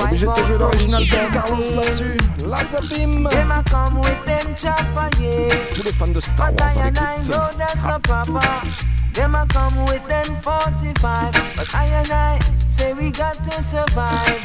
[0.03, 2.17] Obligé de jouer l'original them Carlos là-dessus.
[2.47, 3.29] Là, ça bim.
[5.75, 8.75] Tous les fans de Star Wars à l'écoute.
[9.15, 11.33] Them a come with them 45.
[11.55, 12.39] But I and I
[12.69, 14.43] say we got to survive.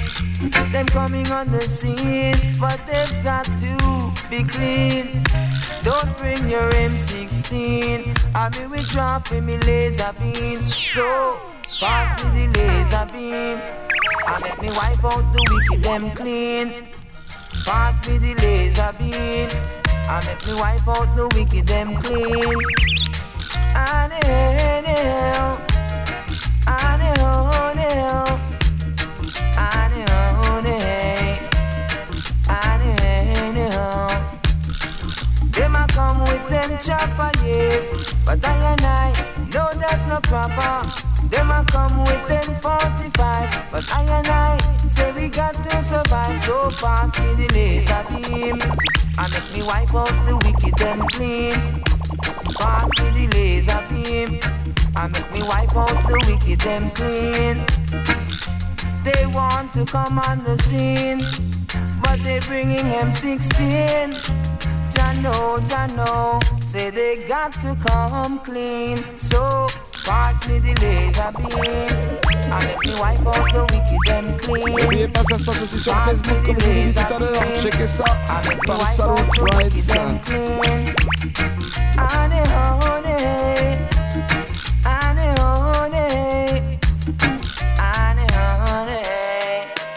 [0.72, 5.24] Them coming on the scene, but they've got to be clean.
[5.84, 8.16] Don't bring your M16.
[8.36, 10.34] I mean, we drop me laser beam.
[10.36, 11.39] So,
[11.80, 13.79] pass me the laser beam.
[14.32, 16.88] I make me wipe out the wicked them clean.
[17.66, 19.50] Pass me the laser beam.
[20.08, 22.62] I make me wipe out the wicked them clean.
[23.74, 25.58] Hell, and hell,
[26.68, 27.00] and
[27.80, 28.40] hell,
[29.58, 30.60] and hell,
[32.50, 34.10] and hell.
[35.50, 38.24] Them a come with them chopper, yes.
[38.24, 39.12] But I and I
[39.52, 41.09] know that no proper.
[41.30, 43.72] Them a come with them 45.
[43.72, 44.58] But I and I
[44.88, 46.40] say we got to survive.
[46.40, 48.58] So pass me the laser beam.
[49.18, 51.84] And make me wipe out the wicked them clean.
[52.58, 54.40] Pass me the laser beam.
[54.98, 57.66] And make me wipe out the wicked and clean.
[59.04, 61.22] They want to come on the scene.
[62.02, 64.14] But they bringing M16.
[64.94, 68.98] Jano, Jano, say they got to come clean.
[69.18, 69.68] So
[70.06, 71.88] pass me the laser beam.
[72.52, 74.76] I make me wipe out the wicked them clean.
[74.76, 77.56] N'oubliez pas, ça se passe aussi sur Facebook, comme je vous tout à l'heure.
[77.62, 78.04] Checkez ça
[78.66, 79.91] par Rights.
[81.98, 83.10] Honey, honey.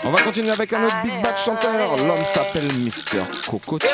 [0.04, 1.96] On va continuer avec un autre big bad chanteur.
[2.04, 3.22] L'homme s'appelle Mr.
[3.48, 3.86] Cocotti.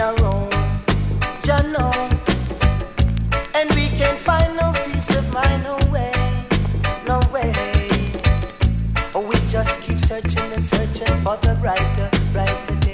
[0.00, 0.50] In room,
[1.42, 1.90] Jah know.
[3.54, 6.12] and we can't find no peace of mind, no way,
[7.06, 7.52] no way.
[9.14, 12.87] Oh, we just keep searching and searching for the brighter, brighter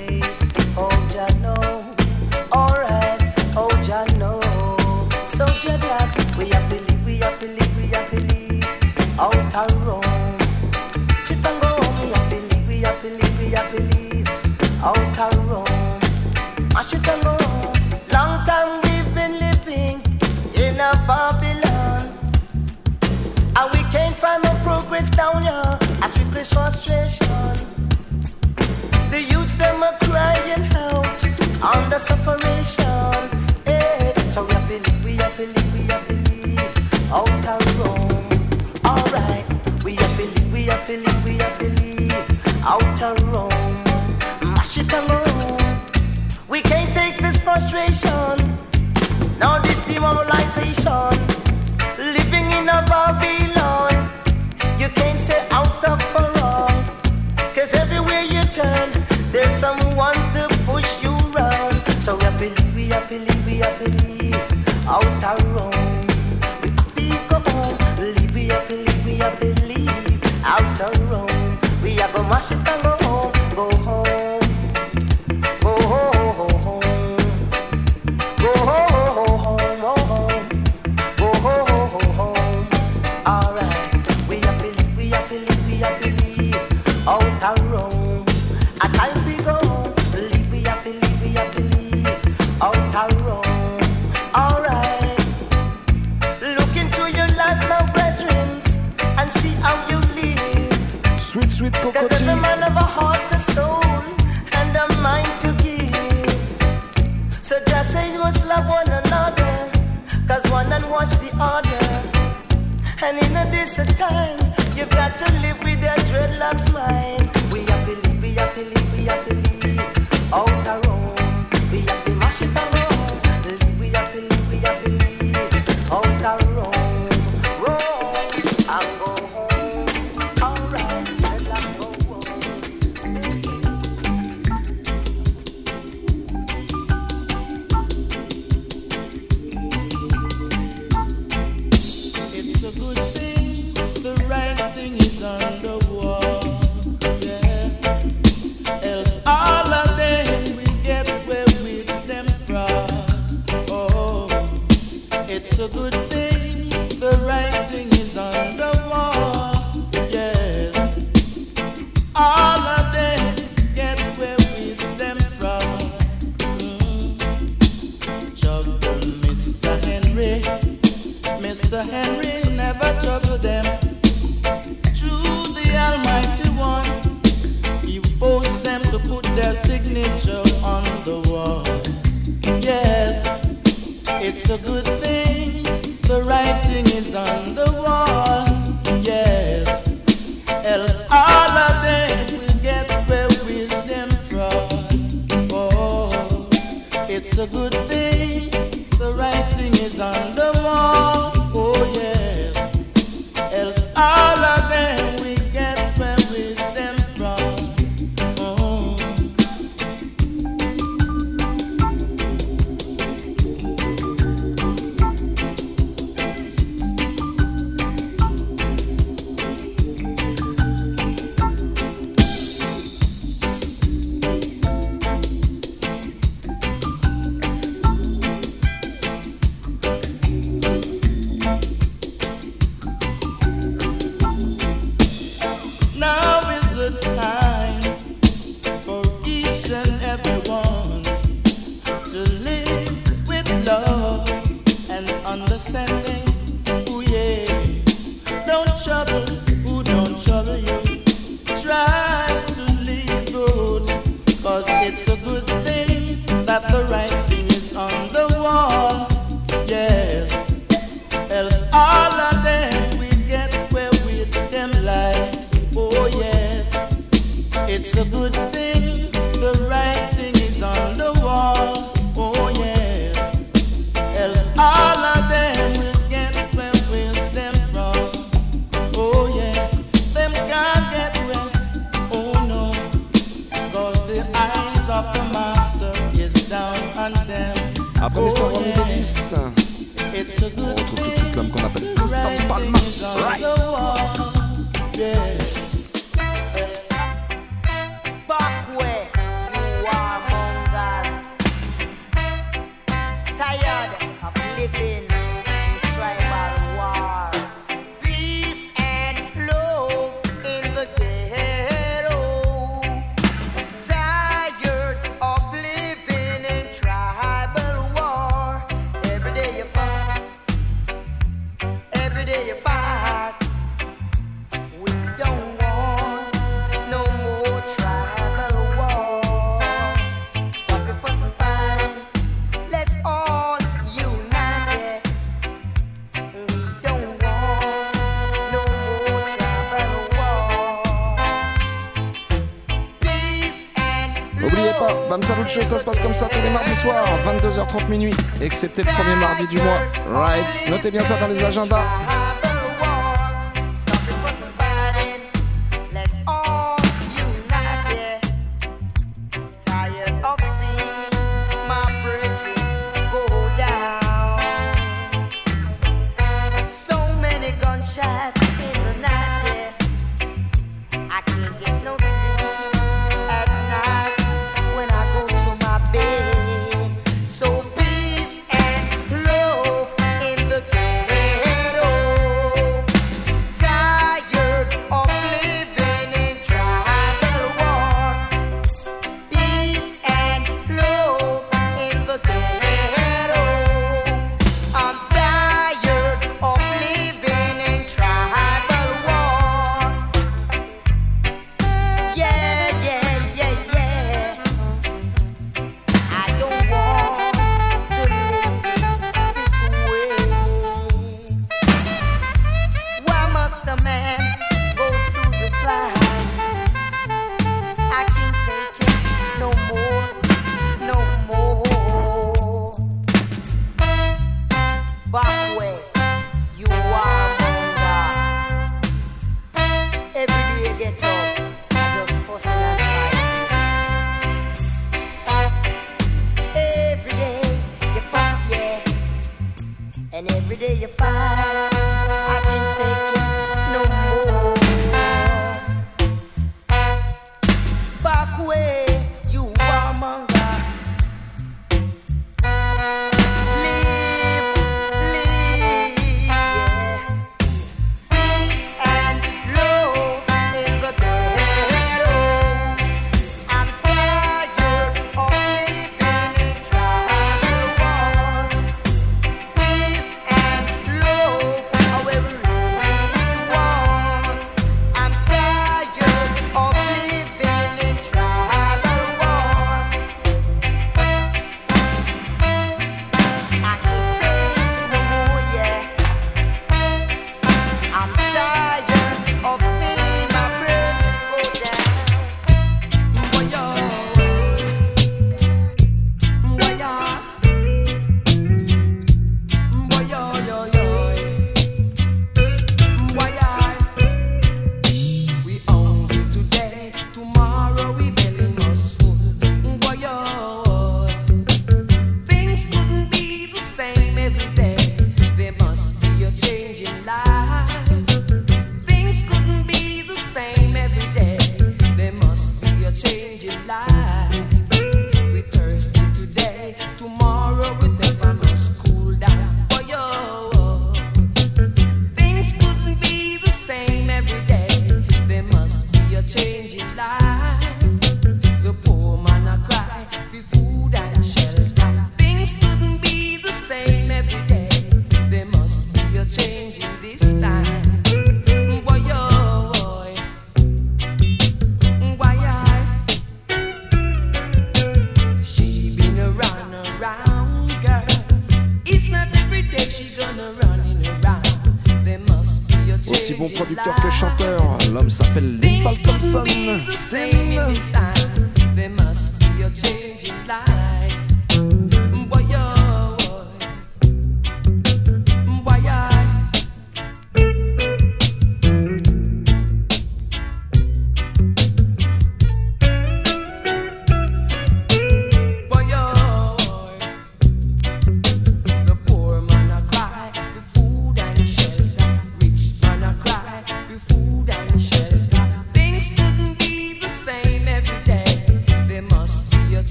[344.44, 348.14] Oubliez pas, Bam Salucho, ça se passe comme ça tous les mardis soirs, 22h30 minuit,
[348.42, 349.80] excepté le premier mardi du mois.
[350.12, 351.82] Right, notez bien ça dans les agendas.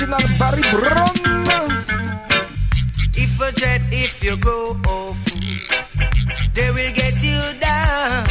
[0.00, 1.14] L'original Barry Brown.
[3.14, 8.24] If a jet, if you old food, they will get you down.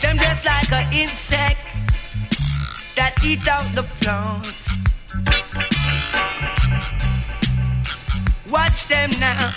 [0.00, 1.74] Them just like an insect
[2.94, 4.46] that eat out the plant.
[8.48, 9.50] Watch them now,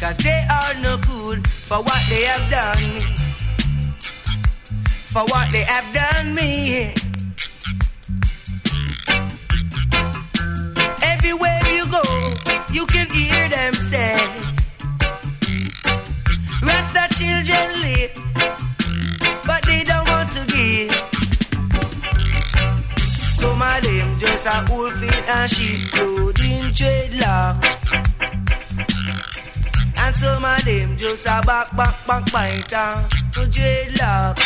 [0.00, 3.00] cause they are no good for what they have done me.
[5.12, 7.09] For what they have done me.
[12.72, 14.14] You can hear them say,
[16.62, 18.12] Rasta children live,
[19.44, 20.92] but they don't want to give.
[22.98, 27.80] Some of them just a wolf feet and sheep clothing dreadlocks.
[29.96, 33.08] And some of them just a back, back, back, biter
[33.50, 34.42] dreadlocks.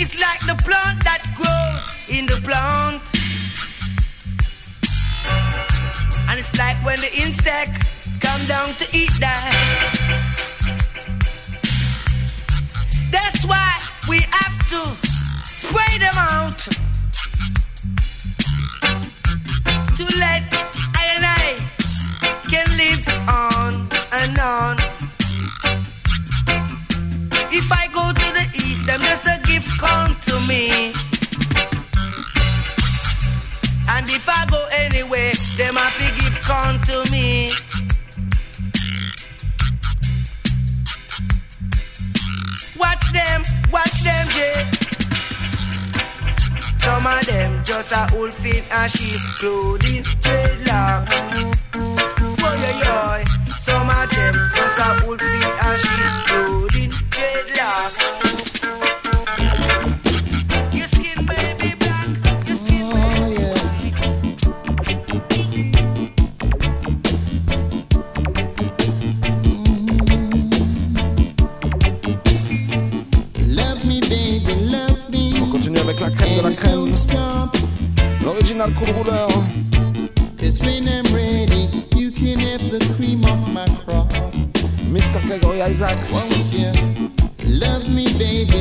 [0.00, 3.17] It's like the plant that grows in the plant.
[6.38, 9.50] And it's like when the insect come down to eat that.
[13.10, 13.74] That's why
[14.08, 14.80] we have to
[15.42, 16.58] spray them out.
[19.96, 20.44] To let
[20.94, 21.58] I and I
[22.48, 24.76] can live on and on.
[27.50, 30.92] If I go to the east, them just a gift come to me.
[33.90, 36.17] And if I go anywhere, them have to
[36.48, 37.50] come to me.
[42.78, 44.64] Watch them, watch them, Jay.
[46.76, 51.12] Some of them just a old fit and sheep clothing dreadlocks.
[52.40, 53.24] Boy, yo, yo.
[53.46, 55.20] Some of them just a old
[78.58, 79.28] L'original cool rouleur.
[80.36, 84.10] Cause when I'm ready, you can have the cream of my crop.
[84.90, 85.24] Mr.
[85.26, 86.12] Gregory Isaacs.
[86.12, 86.72] Won't you?
[87.44, 88.57] Love me, baby,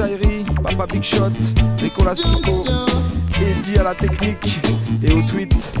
[0.00, 1.30] Ayri, Papa Big Shot,
[1.82, 2.64] Nicolas Stico,
[3.40, 4.60] Eddie à la technique
[5.02, 5.72] et au tweet.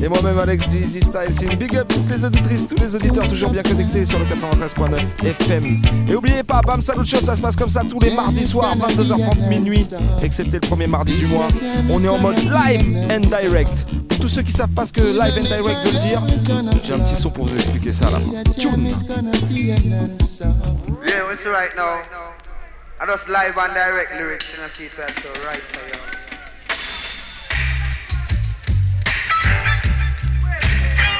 [0.00, 1.56] Et moi-même Alex du Easy Style Scene.
[1.56, 5.82] Big up toutes les auditrices, tous les auditeurs toujours bien connectés sur le 93.9 FM.
[6.08, 8.76] Et oubliez pas, Bam Salut Show, ça se passe comme ça tous les mardis soirs,
[8.76, 9.86] 22h30 minuit,
[10.22, 11.48] excepté le premier mardi du mois.
[11.90, 13.86] On est en mode live and direct.
[14.08, 16.22] Pour tous ceux qui savent pas ce que live and direct veut dire,
[16.84, 18.32] j'ai un petit son pour vous expliquer ça à la fin.
[18.58, 18.88] Tune.
[21.04, 22.43] Yeah, what's right now?
[23.04, 25.92] I just live and direct lyrics in a seatbelt show right yo.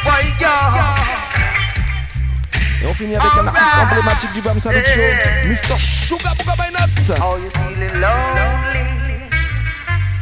[0.01, 0.49] Why yo?
[2.81, 5.79] Et on finit avec un artiste emblématique du Bam Show, Mr.
[5.79, 6.89] Sugar Booga by Nut.
[7.21, 8.89] Are you feeling lonely?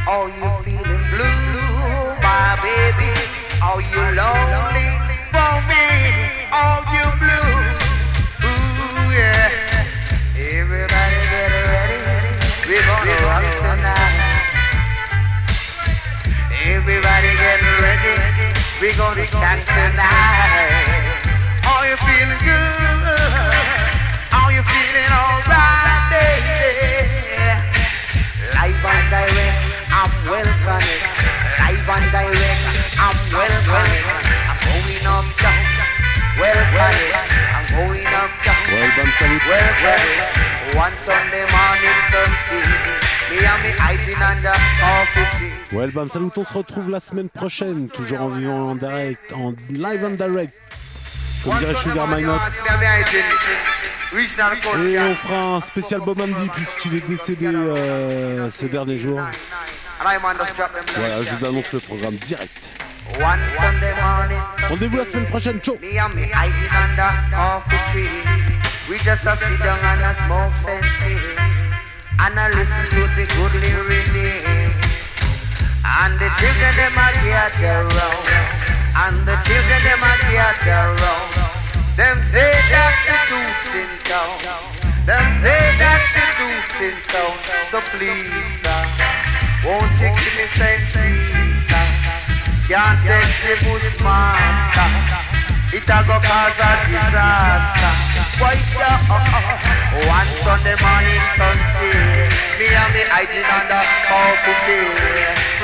[0.08, 3.14] Are you feeling blue, my baby?
[3.62, 4.90] Are you lonely
[5.30, 5.86] for me?
[6.50, 7.61] Are you blue?
[18.82, 21.22] We're gonna dance tonight.
[21.70, 23.54] Are you feeling good?
[24.34, 27.46] Are you feeling alright, baby?
[28.58, 31.02] Live and direct, I'm welcoming.
[31.62, 32.62] Live and direct,
[32.98, 34.06] I'm welcoming.
[34.50, 35.62] I'm going up down,
[36.42, 37.14] welcoming.
[37.54, 39.46] I'm going up down, Ouais, Bam Salute.
[39.46, 40.74] welcoming.
[40.74, 43.01] One Sunday morning, come see
[45.72, 49.54] Ouais, Bam Salut, on se retrouve la semaine prochaine, toujours en vivant en direct, en
[49.70, 50.52] live and direct.
[51.44, 52.22] Comme dirait Sugar My.
[54.86, 59.20] Et on fera un spécial Bob Andy puisqu'il est décédé euh, ces derniers jours.
[60.96, 62.70] Voilà, je vous annonce le programme direct.
[64.68, 65.76] Rendez-vous la semaine prochaine, ciao.
[68.90, 71.61] We just a sit down and a smoke.
[72.22, 74.14] And I listen to the good lyrics.
[75.82, 78.26] And the children them a gather round.
[78.94, 81.42] And the children them a gather round.
[81.98, 84.38] Them say that the Duke's in town.
[85.02, 87.34] Them say that the Duke's in town.
[87.74, 88.30] So please,
[88.62, 88.82] sir,
[89.66, 91.84] won't you give me sense, sir?
[92.70, 95.31] Can't take the bushmaster.
[95.72, 97.92] It a go cause a disaster.
[98.36, 98.92] Why ya?
[99.08, 101.22] Uh, uh, uh, One Sunday morning,
[101.80, 101.96] see
[102.60, 104.92] me and me hiding under coffee tree.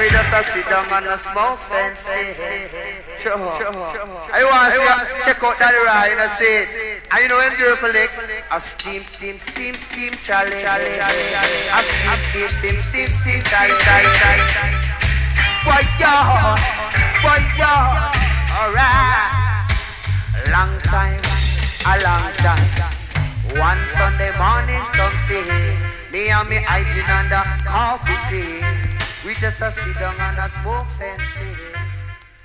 [0.01, 2.09] We just a sit down and a smoke sense.
[3.21, 3.37] Sure.
[4.33, 7.05] I want to see check out that ride and see it.
[7.13, 8.09] And you know him beautiful lick.
[8.49, 10.65] A steam, steam, steam, steam, challenge.
[10.65, 13.85] A steam, steam, steam, steam, steam, challenge.
[15.69, 16.57] Why ya?
[17.21, 17.73] Why ya?
[18.57, 19.48] Alright.
[20.47, 21.21] Long time,
[21.85, 22.69] a long time.
[23.59, 25.43] One Sunday morning, come see
[26.13, 28.63] me and me hygiene under coffee tree.
[29.27, 31.78] We just a sit down and a smoke sense.